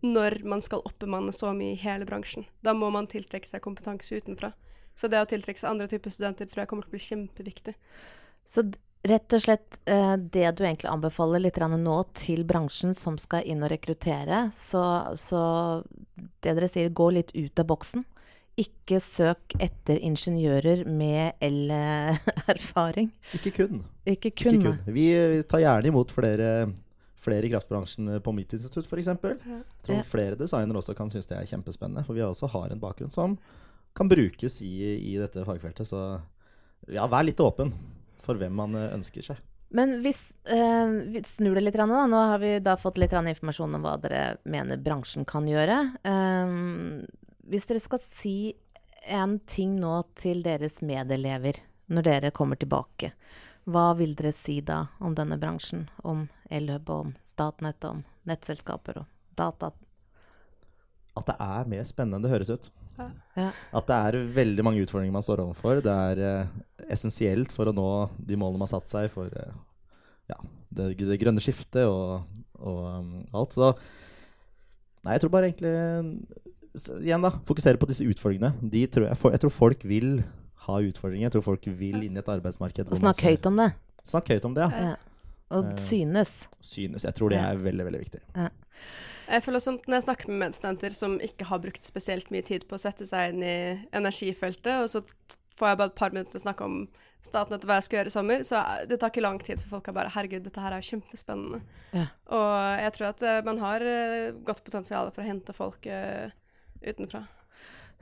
når 0.06 0.36
man 0.46 0.60
skal 0.62 0.84
oppbemanne 0.86 1.32
så 1.34 1.50
mye 1.56 1.74
i 1.74 1.80
hele 1.82 2.06
bransjen. 2.06 2.46
Da 2.62 2.76
må 2.78 2.92
man 2.94 3.08
tiltrekke 3.10 3.50
seg 3.50 3.64
kompetanse 3.64 4.20
utenfra. 4.22 4.52
Så 4.94 5.08
det 5.08 5.20
å 5.22 5.28
tiltrekke 5.28 5.60
seg 5.60 5.70
andre 5.70 5.88
typer 5.90 6.12
studenter 6.12 6.48
tror 6.50 6.62
jeg 6.62 6.70
kommer 6.70 6.86
til 6.86 6.92
å 6.92 6.96
bli 6.96 7.06
kjempeviktig. 7.06 7.74
Så 8.44 8.64
rett 9.08 9.34
og 9.34 9.42
slett 9.42 9.78
eh, 9.90 10.14
det 10.16 10.46
du 10.58 10.62
egentlig 10.64 10.90
anbefaler 10.92 11.42
litt 11.42 11.56
grann 11.58 11.74
nå 11.82 11.96
til 12.18 12.44
bransjen 12.46 12.94
som 12.94 13.16
skal 13.18 13.46
inn 13.50 13.64
og 13.64 13.72
rekruttere, 13.72 14.44
så, 14.54 14.82
så 15.18 15.42
det 16.44 16.54
dere 16.54 16.68
sier, 16.70 16.92
gå 16.94 17.08
litt 17.16 17.32
ut 17.34 17.62
av 17.62 17.66
boksen. 17.72 18.04
Ikke 18.60 18.98
søk 19.00 19.54
etter 19.64 19.96
ingeniører 20.04 20.84
med 20.84 21.38
el-erfaring. 21.40 23.08
Ikke 23.38 23.52
kun. 23.56 23.82
Ikke 24.04 24.30
kun. 24.30 24.58
Ikke 24.58 24.66
kun. 24.68 24.92
Vi, 24.92 25.06
vi 25.32 25.42
tar 25.48 25.62
gjerne 25.64 25.88
imot 25.88 26.12
flere, 26.12 26.50
flere 27.22 27.48
i 27.48 27.52
kraftbransjen 27.54 28.18
på 28.22 28.34
mitt 28.36 28.52
institutt, 28.52 28.86
f.eks. 28.86 29.08
Ja. 29.08 29.58
Tror 29.82 29.96
Ja. 29.96 30.04
flere 30.06 30.36
designere 30.38 30.82
også 30.82 30.94
kan 30.98 31.10
synes 31.10 31.30
det 31.30 31.38
er 31.38 31.48
kjempespennende. 31.48 32.04
For 32.06 32.18
vi 32.18 32.22
også 32.26 32.50
har 32.52 32.70
en 32.74 32.82
bakgrunn 32.82 33.10
som 33.14 33.38
kan 33.92 34.08
brukes 34.08 34.60
i, 34.62 34.74
i 35.12 35.16
dette 35.20 35.44
fagfeltet. 35.44 35.88
Så 35.88 36.02
ja, 36.90 37.06
vær 37.10 37.26
litt 37.26 37.40
åpen 37.40 37.72
for 38.22 38.38
hvem 38.38 38.54
man 38.56 38.76
eh, 38.78 38.92
ønsker 38.94 39.24
seg. 39.26 39.40
Men 39.72 40.00
hvis 40.04 40.34
eh, 40.52 40.88
vi 41.14 41.22
snur 41.24 41.56
det 41.56 41.64
litt, 41.64 41.78
da. 41.80 41.86
nå 41.88 42.24
har 42.32 42.40
vi 42.42 42.58
da 42.60 42.76
fått 42.76 43.00
litt 43.00 43.14
informasjon 43.16 43.78
om 43.78 43.86
hva 43.86 43.96
dere 44.02 44.24
mener 44.44 44.80
bransjen 44.80 45.24
kan 45.28 45.48
gjøre. 45.48 45.78
Eh, 46.04 46.56
hvis 47.52 47.68
dere 47.68 47.82
skal 47.82 48.02
si 48.02 48.36
en 49.02 49.38
ting 49.50 49.78
nå 49.80 49.96
til 50.14 50.44
deres 50.44 50.78
medelever 50.84 51.58
når 51.92 52.06
dere 52.06 52.34
kommer 52.36 52.60
tilbake, 52.60 53.10
hva 53.64 53.92
vil 53.98 54.14
dere 54.18 54.32
si 54.34 54.60
da 54.60 54.84
om 55.00 55.14
denne 55.14 55.38
bransjen? 55.38 55.86
Om 56.02 56.26
Elhub, 56.50 56.90
om 56.90 57.14
Statnett, 57.26 57.84
om 57.86 58.02
nettselskaper 58.28 59.02
og 59.02 59.38
data? 59.38 59.70
At 61.16 61.28
det 61.28 61.36
er 61.38 61.68
mer 61.70 61.86
spennende 61.86 62.18
enn 62.18 62.26
det 62.26 62.32
høres 62.32 62.50
ut. 62.50 62.70
Ja. 62.98 63.08
Ja. 63.38 63.48
At 63.78 63.86
det 63.88 63.96
er 63.98 64.18
veldig 64.36 64.64
mange 64.66 64.82
utfordringer 64.84 65.14
man 65.14 65.24
står 65.24 65.40
overfor. 65.46 65.80
Det 65.84 65.92
er 65.92 66.22
eh, 66.28 66.50
essensielt 66.92 67.52
for 67.54 67.70
å 67.70 67.74
nå 67.76 67.86
de 68.18 68.36
målene 68.36 68.60
man 68.60 68.68
har 68.68 68.74
satt 68.74 68.90
seg 68.92 69.08
for 69.14 69.32
eh, 69.32 69.54
ja, 70.30 70.36
det, 70.72 70.90
det 71.00 71.18
grønne 71.22 71.42
skiftet 71.42 71.86
og, 71.88 72.26
og 72.60 72.82
um, 73.00 73.12
alt. 73.36 73.56
Så 73.56 73.72
Nei, 75.02 75.16
jeg 75.16 75.24
tror 75.24 75.32
bare 75.34 75.48
egentlig 75.50 75.72
Igjen, 77.02 77.20
da. 77.24 77.32
Fokusere 77.44 77.76
på 77.76 77.88
disse 77.90 78.04
utfordringene. 78.06 78.54
De 78.72 78.84
tror 78.88 79.08
jeg, 79.10 79.16
for, 79.20 79.34
jeg 79.34 79.42
tror 79.42 79.52
folk 79.52 79.82
vil 79.84 80.22
ha 80.64 80.76
utfordringer. 80.80 81.26
Jeg 81.26 81.34
tror 81.34 81.44
folk 81.50 81.66
vil 81.76 81.98
inn 82.06 82.14
i 82.16 82.20
et 82.22 82.30
arbeidsmarked. 82.32 82.88
Og 82.88 83.00
snakk 83.02 83.20
høyt 83.26 83.48
om 83.50 83.58
det. 83.60 83.66
Snakk 84.08 84.30
høyt 84.32 84.46
om 84.48 84.54
det, 84.56 84.68
ja. 84.70 84.92
Ja. 84.92 84.94
Og 85.52 85.66
Eh. 85.74 85.82
synes. 85.84 86.30
Synes. 86.64 87.04
Jeg 87.04 87.12
tror 87.18 87.28
det 87.34 87.42
er 87.42 87.58
veldig, 87.60 87.84
veldig 87.90 88.00
viktig. 88.06 88.22
Jeg 89.32 89.44
føler 89.46 89.60
også 89.62 89.76
Når 89.86 89.96
jeg 89.96 90.04
snakker 90.06 90.28
med 90.28 90.40
medstudenter 90.42 90.96
som 90.96 91.14
ikke 91.24 91.46
har 91.48 91.62
brukt 91.62 91.86
spesielt 91.86 92.28
mye 92.34 92.44
tid 92.44 92.66
på 92.68 92.76
å 92.76 92.82
sette 92.82 93.06
seg 93.08 93.32
inn 93.32 93.46
i 93.46 93.56
energifeltet, 93.96 94.74
og 94.82 94.90
så 94.92 95.04
får 95.56 95.72
jeg 95.72 95.80
bare 95.80 95.92
et 95.92 95.98
par 95.98 96.12
minutter 96.12 96.34
til 96.34 96.42
å 96.42 96.46
snakke 96.46 96.68
om 96.68 96.76
Statnett 97.22 97.62
og 97.62 97.70
hva 97.70 97.76
jeg 97.78 97.86
skal 97.86 97.96
gjøre 98.00 98.10
i 98.10 98.14
sommer, 98.16 98.40
så 98.42 98.56
er- 98.58 98.86
det 98.90 98.98
tar 98.98 99.12
ikke 99.12 99.22
lang 99.22 99.38
tid 99.38 99.60
for 99.60 99.76
folk 99.76 99.88
er 99.88 99.94
bare 99.94 100.10
Herregud, 100.10 100.42
dette 100.42 100.60
her 100.60 100.72
er 100.74 100.82
jo 100.82 100.88
kjempespennende. 100.90 101.60
Ja. 101.94 102.06
Og 102.34 102.80
jeg 102.82 102.92
tror 102.96 103.08
at 103.12 103.22
eh, 103.22 103.44
man 103.46 103.60
har 103.62 103.84
eh, 103.86 104.32
godt 104.42 104.64
potensial 104.66 105.12
for 105.14 105.22
å 105.22 105.28
hente 105.28 105.54
folk 105.54 105.86
uh, 105.86 106.34
utenfra. 106.82 107.22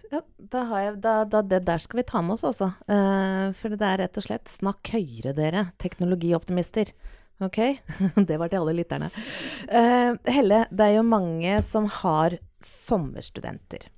Ja, 0.08 0.22
da 0.38 0.62
har 0.70 0.80
jeg, 0.86 0.94
da, 1.04 1.14
da, 1.28 1.42
det 1.44 1.60
der 1.68 1.84
skal 1.84 2.00
vi 2.00 2.06
ta 2.08 2.22
med 2.24 2.38
oss, 2.38 2.46
altså. 2.48 2.70
Uh, 2.88 3.52
for 3.60 3.76
det 3.76 3.84
er 3.90 4.00
rett 4.06 4.16
og 4.16 4.24
slett 4.24 4.48
snakk 4.48 4.94
høyere, 4.94 5.34
dere. 5.36 5.66
Teknologioptimister. 5.84 6.94
Ok? 7.40 7.58
det 8.28 8.36
var 8.36 8.50
til 8.50 8.60
alle 8.60 8.76
lytterne. 8.76 9.08
Uh, 9.70 10.12
Helle, 10.28 10.66
det 10.70 10.90
er 10.90 10.98
jo 10.98 11.06
mange 11.06 11.56
som 11.66 11.88
har 12.00 12.36
sommerstudenter. 12.64 13.88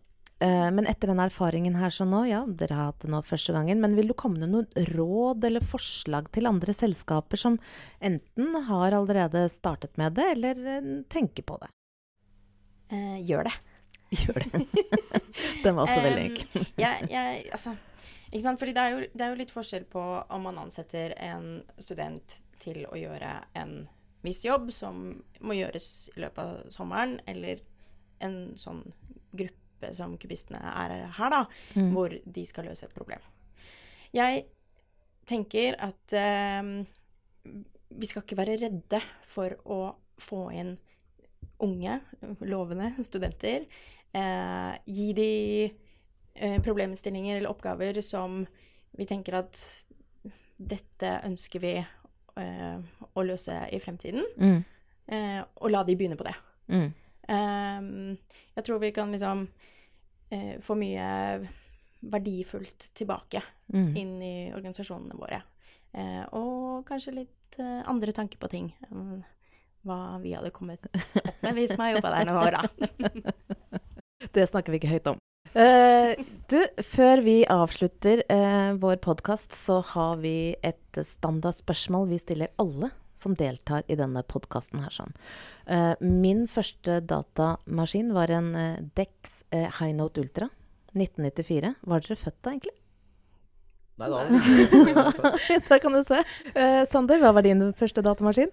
Uh, 0.42 0.70
men 0.74 0.86
etter 0.90 1.10
den 1.10 1.22
erfaringen 1.22 1.76
her 1.78 1.92
sånn 1.94 2.10
nå, 2.10 2.24
ja, 2.30 2.40
dere 2.46 2.78
har 2.78 2.88
hatt 2.90 3.04
det 3.04 3.10
nå 3.12 3.20
første 3.26 3.54
gangen, 3.54 3.82
men 3.82 3.94
vil 3.98 4.10
du 4.10 4.16
komme 4.18 4.42
med 4.42 4.50
noen 4.54 4.88
råd 4.94 5.44
eller 5.46 5.62
forslag 5.74 6.30
til 6.34 6.50
andre 6.50 6.74
selskaper 6.74 7.38
som 7.38 7.58
enten 8.02 8.56
har 8.66 8.96
allerede 8.98 9.44
startet 9.52 9.94
med 10.00 10.16
det, 10.18 10.26
eller 10.36 10.64
eh, 10.76 10.90
tenker 11.10 11.46
på 11.46 11.60
det? 11.62 11.70
Uh, 12.90 13.18
gjør 13.22 13.46
det. 13.50 13.54
Gjør 14.22 14.42
det. 14.44 14.66
den 15.64 15.76
var 15.78 15.86
også 15.86 16.02
veldig 16.04 16.24
enkel. 16.26 16.66
jeg, 16.76 17.06
jeg, 17.08 17.44
altså, 17.54 17.76
ikke 18.32 18.44
sant? 18.44 18.58
Fordi 18.60 18.74
det 18.76 18.82
er, 18.82 18.96
jo, 18.96 19.06
det 19.14 19.24
er 19.24 19.30
jo 19.30 19.38
litt 19.38 19.54
forskjell 19.54 19.86
på 19.94 20.02
om 20.26 20.48
man 20.48 20.58
ansetter 20.60 21.14
en 21.22 21.46
student 21.80 22.34
til 22.62 22.84
å 22.88 22.98
gjøre 22.98 23.34
en 23.58 23.74
viss 24.22 24.44
jobb 24.46 24.70
som 24.74 25.02
må 25.42 25.56
gjøres 25.58 25.88
i 26.14 26.22
løpet 26.22 26.38
av 26.44 26.70
sommeren, 26.70 27.16
eller 27.26 27.62
en 28.22 28.54
sånn 28.60 28.84
gruppe 29.34 29.90
som 29.98 30.14
kubistene 30.22 30.60
er 30.62 31.08
her, 31.18 31.30
da, 31.34 31.44
Mm. 31.74 31.92
hvor 31.92 32.14
de 32.24 32.44
skal 32.46 32.68
løse 32.70 32.86
et 32.86 32.94
problem. 32.94 33.20
Jeg 34.14 34.44
tenker 35.26 35.74
at 35.82 36.12
eh, 36.12 36.62
vi 37.90 38.06
skal 38.08 38.22
ikke 38.22 38.38
være 38.38 38.60
redde 38.60 39.00
for 39.26 39.56
å 39.66 39.80
få 40.22 40.44
inn 40.54 40.76
unge, 41.62 42.00
lovende 42.40 42.92
studenter. 43.02 43.66
Eh, 44.14 44.72
gi 44.86 45.12
de 45.16 45.30
eh, 46.34 46.58
problemstillinger 46.62 47.38
eller 47.40 47.50
oppgaver 47.50 48.00
som 48.04 48.42
vi 48.96 49.06
tenker 49.08 49.38
at 49.40 49.58
dette 50.62 51.12
ønsker 51.26 51.62
vi 51.62 51.74
eh, 52.36 52.78
å 53.14 53.24
løse 53.26 53.56
i 53.72 53.80
fremtiden. 53.82 54.24
Mm. 54.38 54.60
Eh, 55.12 55.40
og 55.60 55.70
la 55.70 55.82
de 55.84 55.96
begynne 55.96 56.16
på 56.16 56.24
det. 56.28 56.34
Mm. 56.72 56.88
Eh, 57.28 57.82
jeg 58.56 58.64
tror 58.66 58.78
vi 58.82 58.92
kan 58.92 59.12
liksom 59.12 59.46
eh, 60.32 60.54
få 60.64 60.76
mye 60.78 61.08
verdifullt 62.02 62.90
tilbake 62.98 63.42
Mm. 63.72 63.96
inn 63.96 64.22
i 64.22 64.52
organisasjonene 64.52 65.14
våre. 65.16 65.38
Eh, 65.96 66.24
og 66.36 66.82
kanskje 66.84 67.14
litt 67.14 67.56
andre 67.88 68.12
tanker 68.12 68.36
på 68.38 68.48
ting 68.52 68.66
enn 68.90 69.22
hva 69.84 70.18
vi 70.20 70.34
hadde 70.36 70.50
kommet 70.52 70.84
opp 70.92 71.42
med, 71.42 71.54
vi 71.56 71.64
som 71.68 71.80
har 71.80 71.94
jobba 71.94 72.10
der 72.12 72.28
noen 72.28 72.42
år, 72.42 72.58
da. 72.58 73.42
Det 74.32 74.44
snakker 74.50 74.72
vi 74.74 74.78
ikke 74.82 74.92
høyt 74.92 75.08
om. 75.14 75.16
Eh, 75.52 76.16
du, 76.48 76.58
før 76.80 77.20
vi 77.24 77.42
avslutter 77.50 78.22
uh, 78.32 78.72
vår 78.80 78.96
podkast, 79.04 79.52
så 79.56 79.82
har 79.92 80.22
vi 80.22 80.54
et 80.64 81.00
standardspørsmål 81.04 82.08
vi 82.08 82.20
stiller 82.22 82.52
alle 82.62 82.88
som 83.16 83.36
deltar 83.38 83.84
i 83.92 83.98
denne 84.00 84.24
podkasten 84.24 84.80
her. 84.82 84.94
Sånn. 84.96 85.12
Uh, 85.68 85.92
min 86.00 86.46
første 86.50 87.02
datamaskin 87.04 88.14
var 88.16 88.32
en 88.32 88.54
Dex 88.96 89.44
High 89.52 89.92
Note 89.98 90.24
Ultra 90.24 90.48
1994. 90.96 91.74
Var 91.84 92.06
dere 92.06 92.20
født 92.24 92.40
da, 92.40 92.56
egentlig? 92.56 92.76
Nei, 94.00 94.08
da 94.08 94.16
var 94.16 94.32
det 94.32 94.66
født. 94.72 95.68
Der 95.68 95.84
kan 95.84 95.94
du 95.94 96.02
se. 96.08 96.24
Sander, 96.88 97.20
hva 97.20 97.36
var 97.36 97.44
din 97.44 97.68
første 97.76 98.04
datamaskin? 98.04 98.52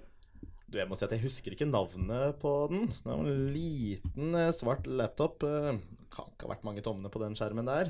Du, 0.69 0.77
jeg 0.77 0.86
må 0.86 0.97
si 0.97 1.05
at 1.08 1.13
jeg 1.15 1.23
husker 1.23 1.55
ikke 1.55 1.65
navnet 1.65 2.38
på 2.41 2.51
den. 2.69 2.86
Det 2.93 3.10
var 3.10 3.25
en 3.25 3.45
liten 3.55 4.36
eh, 4.38 4.51
svart 4.53 4.86
laptop. 4.86 5.41
Eh, 5.47 5.79
kan 6.13 6.29
ikke 6.29 6.45
ha 6.45 6.51
vært 6.51 6.65
mange 6.67 6.84
tommene 6.86 7.10
på 7.10 7.21
den 7.23 7.38
skjermen 7.38 7.69
der. 7.69 7.89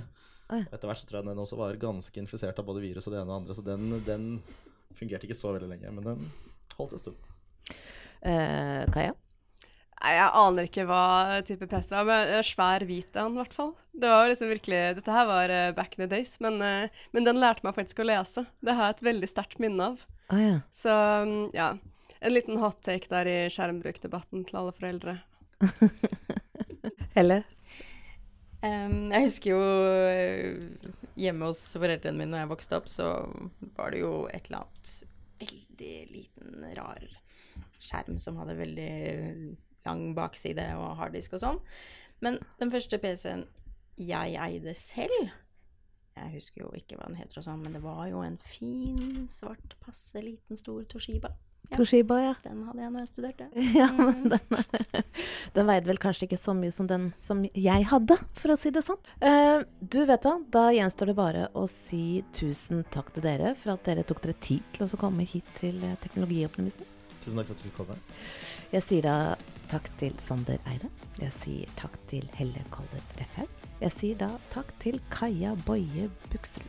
Etter 0.49 0.87
hvert 0.89 1.01
så 1.01 1.05
tror 1.05 1.19
jeg 1.19 1.27
den 1.27 1.41
også 1.43 1.59
var 1.59 1.75
ganske 1.81 2.21
infisert 2.21 2.57
av 2.57 2.65
både 2.65 2.81
virus 2.81 3.05
og 3.05 3.13
det 3.13 3.19
ene 3.19 3.27
og 3.27 3.33
det 3.33 3.39
andre, 3.39 3.55
så 3.57 3.63
den, 3.67 3.91
den 4.07 4.29
fungerte 4.97 5.27
ikke 5.27 5.37
så 5.37 5.51
veldig 5.53 5.67
lenge. 5.69 5.91
Men 5.93 6.07
den 6.07 6.23
holdt 6.79 6.95
en 6.95 7.01
stund. 7.03 7.19
Uh, 8.23 8.87
Kaja? 8.95 9.11
Nei, 9.99 10.15
jeg 10.15 10.31
aner 10.39 10.69
ikke 10.69 10.87
hva 10.87 11.03
type 11.45 11.67
PC 11.67 11.91
det 11.91 11.99
var, 11.99 12.07
men 12.07 12.33
en 12.39 12.47
svær 12.47 12.87
hvit 12.87 13.19
en, 13.19 13.35
i 13.35 13.41
hvert 13.43 13.53
fall. 13.59 13.73
Det 13.91 14.09
var 14.09 14.31
liksom 14.31 14.49
virkelig, 14.53 14.79
Dette 14.97 15.13
her 15.13 15.27
var 15.27 15.53
back 15.75 15.99
in 15.99 16.05
the 16.05 16.09
days, 16.15 16.37
men, 16.39 16.63
men 17.11 17.27
den 17.27 17.43
lærte 17.43 17.67
meg 17.67 17.75
faktisk 17.75 17.99
å 17.99 18.07
lese. 18.07 18.47
Det 18.63 18.77
har 18.79 18.87
jeg 18.87 18.97
et 18.97 19.07
veldig 19.11 19.29
sterkt 19.29 19.59
minne 19.59 19.91
av. 19.91 20.07
Ah, 20.31 20.39
ja. 20.39 20.57
Så 20.71 20.95
mm, 21.27 21.49
ja, 21.57 21.73
en 22.19 22.33
liten 22.33 22.59
hot 22.61 22.81
take 22.85 23.09
der 23.11 23.29
i 23.29 23.37
skjermbrukdebatten 23.53 24.45
til 24.47 24.59
alle 24.59 24.73
foreldre. 24.75 25.15
Helle? 27.17 27.43
Um, 28.59 29.07
jeg 29.13 29.23
husker 29.23 29.53
jo 29.53 29.59
eh, 30.11 30.89
hjemme 31.19 31.47
hos 31.47 31.61
foreldrene 31.79 32.19
mine 32.19 32.35
da 32.35 32.43
jeg 32.43 32.51
vokste 32.51 32.79
opp, 32.79 32.89
så 32.91 33.07
var 33.77 33.95
det 33.95 34.01
jo 34.03 34.25
et 34.27 34.49
eller 34.49 34.65
annet 34.65 34.93
veldig 35.39 35.95
liten, 36.11 36.65
rar 36.75 37.05
skjerm 37.79 38.17
som 38.19 38.39
hadde 38.41 38.57
veldig 38.59 38.91
lang 39.87 40.09
bakside 40.17 40.65
og 40.75 40.97
harddisk 40.99 41.37
og 41.37 41.43
sånn. 41.43 41.61
Men 42.23 42.41
den 42.59 42.73
første 42.73 42.99
PC-en 42.99 43.45
jeg 43.99 44.35
eide 44.39 44.73
selv 44.75 45.31
Jeg 46.19 46.31
husker 46.33 46.63
jo 46.65 46.69
ikke 46.75 46.97
hva 46.99 47.07
den 47.07 47.19
heter 47.19 47.39
og 47.39 47.45
sånn, 47.45 47.61
men 47.63 47.75
det 47.77 47.79
var 47.83 48.01
jo 48.09 48.19
en 48.25 48.35
fin, 48.43 49.29
svart, 49.31 49.77
passe 49.79 50.19
liten, 50.19 50.59
stor 50.59 50.83
Toshiba. 50.91 51.31
Toshiba, 51.75 52.17
ja. 52.21 52.33
Den 52.43 52.63
hadde 52.65 52.81
jeg 52.81 52.91
når 52.93 53.03
jeg 53.03 53.09
studerte. 53.11 53.47
ja 53.79 53.87
men 53.93 54.23
den, 54.33 55.03
den 55.55 55.69
veide 55.69 55.89
vel 55.91 56.01
kanskje 56.01 56.25
ikke 56.27 56.39
så 56.41 56.55
mye 56.57 56.73
som 56.73 56.89
den 56.89 57.09
som 57.23 57.43
jeg 57.45 57.87
hadde, 57.91 58.17
for 58.39 58.53
å 58.53 58.57
si 58.59 58.71
det 58.73 58.83
sånn. 58.85 59.01
Uh, 59.21 59.65
du, 59.79 60.01
vet 60.09 60.25
hva, 60.25 60.37
da 60.53 60.65
gjenstår 60.75 61.11
det 61.11 61.17
bare 61.19 61.45
å 61.53 61.65
si 61.71 62.21
tusen 62.35 62.81
takk 62.93 63.13
til 63.15 63.25
dere 63.25 63.53
for 63.59 63.75
at 63.75 63.85
dere 63.85 64.05
tok 64.07 64.23
dere 64.25 64.37
tid 64.41 64.65
til 64.75 64.87
å 64.87 64.99
komme 64.99 65.27
hit 65.27 65.47
til 65.59 65.77
eh, 65.85 65.97
Teknologioptimisten. 66.01 66.89
Tusen 67.19 67.39
takk 67.39 67.49
for 67.51 67.55
at 67.55 67.61
du 67.61 67.67
fikk 67.67 67.77
komme. 67.81 67.99
Jeg 68.73 68.85
sier 68.85 69.05
da 69.05 69.17
takk 69.69 69.91
til 70.01 70.17
Sander 70.23 70.59
Eide. 70.69 70.89
Jeg 71.19 71.35
sier 71.35 71.77
takk 71.79 71.95
til 72.09 72.25
Helle 72.37 72.63
Kolde 72.73 73.01
Refhaug. 73.19 73.55
Jeg 73.79 73.95
sier 73.95 74.19
da 74.19 74.33
takk 74.53 74.71
til 74.81 74.99
Kaja 75.13 75.53
Boje 75.67 76.09
Buksrud. 76.31 76.67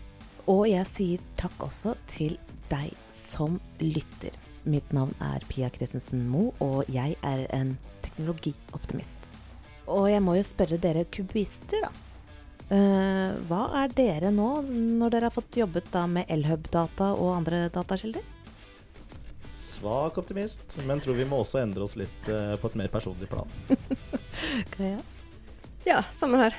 Og 0.51 0.65
jeg 0.71 0.87
sier 0.91 1.27
takk 1.41 1.67
også 1.67 1.97
til 2.11 2.37
deg 2.71 2.95
som 3.15 3.59
lytter. 3.83 4.50
Mitt 4.69 4.93
navn 4.93 5.15
er 5.25 5.45
Pia 5.49 5.71
Christensen 5.73 6.27
Moe, 6.29 6.53
og 6.61 6.89
jeg 6.93 7.17
er 7.25 7.47
en 7.57 7.77
teknologioptimist. 8.05 9.29
Og 9.91 10.11
jeg 10.11 10.23
må 10.23 10.37
jo 10.37 10.47
spørre 10.47 10.79
dere 10.81 11.07
kubister, 11.13 11.87
da. 11.87 11.93
Uh, 12.71 13.35
hva 13.49 13.65
er 13.81 13.95
dere 13.99 14.29
nå, 14.31 14.61
når 15.01 15.15
dere 15.17 15.27
har 15.27 15.35
fått 15.35 15.59
jobbet 15.59 15.89
da 15.91 16.05
med 16.07 16.29
Elhub-data 16.31 17.09
og 17.17 17.33
andre 17.41 17.65
datakilder? 17.75 18.23
Svak 19.59 20.21
optimist, 20.23 20.77
men 20.87 21.03
tror 21.03 21.19
vi 21.19 21.27
må 21.27 21.41
også 21.43 21.65
endre 21.65 21.83
oss 21.89 21.97
litt 21.99 22.31
uh, 22.31 22.55
på 22.61 22.71
et 22.71 22.79
mer 22.79 22.93
personlig 22.93 23.27
plan. 23.33 23.51
Kaja? 24.77 25.01
Ja, 25.89 26.05
samme 26.15 26.45
her. 26.45 26.57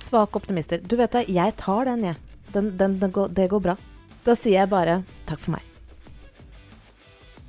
Svak 0.00 0.34
optimister. 0.40 0.82
Du 0.82 0.96
vet 0.98 1.14
hva, 1.14 1.22
jeg 1.28 1.56
tar 1.60 1.86
den, 1.92 2.08
jeg. 2.10 2.18
Den, 2.50 2.74
den, 2.80 2.98
den 2.98 3.14
går, 3.14 3.30
det 3.36 3.50
går 3.52 3.62
bra. 3.70 3.78
Da 4.26 4.34
sier 4.34 4.64
jeg 4.64 4.72
bare 4.72 5.02
takk 5.28 5.44
for 5.44 5.54
meg. 5.54 5.59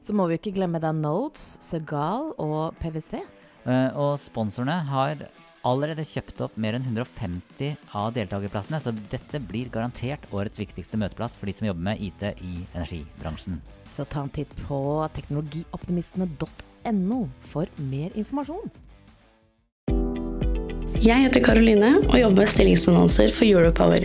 Så 0.00 0.14
må 0.16 0.24
vi 0.30 0.38
ikke 0.38 0.54
glemme 0.56 0.80
da 0.80 0.94
Nodes, 0.96 1.58
Segal 1.60 2.30
og 2.40 2.76
PwC. 2.80 3.20
Uh, 3.66 3.92
Og 3.92 4.14
sponsorene 4.20 4.78
har 4.88 5.26
allerede 5.68 6.06
kjøpt 6.08 6.40
opp 6.46 6.54
mer 6.60 6.78
enn 6.78 6.86
150 6.86 7.74
av 7.96 8.14
deltakerplassene, 8.16 8.80
så 8.80 8.94
dette 9.12 9.40
blir 9.44 9.68
garantert 9.72 10.24
årets 10.32 10.60
viktigste 10.60 11.00
møteplass 11.00 11.36
for 11.36 11.50
de 11.50 11.56
som 11.58 11.68
jobber 11.68 11.84
med 11.90 12.00
IT 12.00 12.24
i 12.40 12.62
energibransjen. 12.72 13.60
Så 13.90 14.06
ta 14.08 14.24
en 14.24 14.32
titt 14.32 14.52
på 14.64 14.80
teknologioptimistene.no 15.18 17.20
for 17.52 17.82
mer 17.90 18.16
informasjon. 18.16 18.72
Jeg 21.00 21.24
heter 21.24 21.44
Karoline 21.44 21.94
og 22.06 22.16
jobber 22.16 22.42
med 22.42 22.52
stillingsannonser 22.52 23.32
for 23.32 23.48
Europower. 23.48 24.04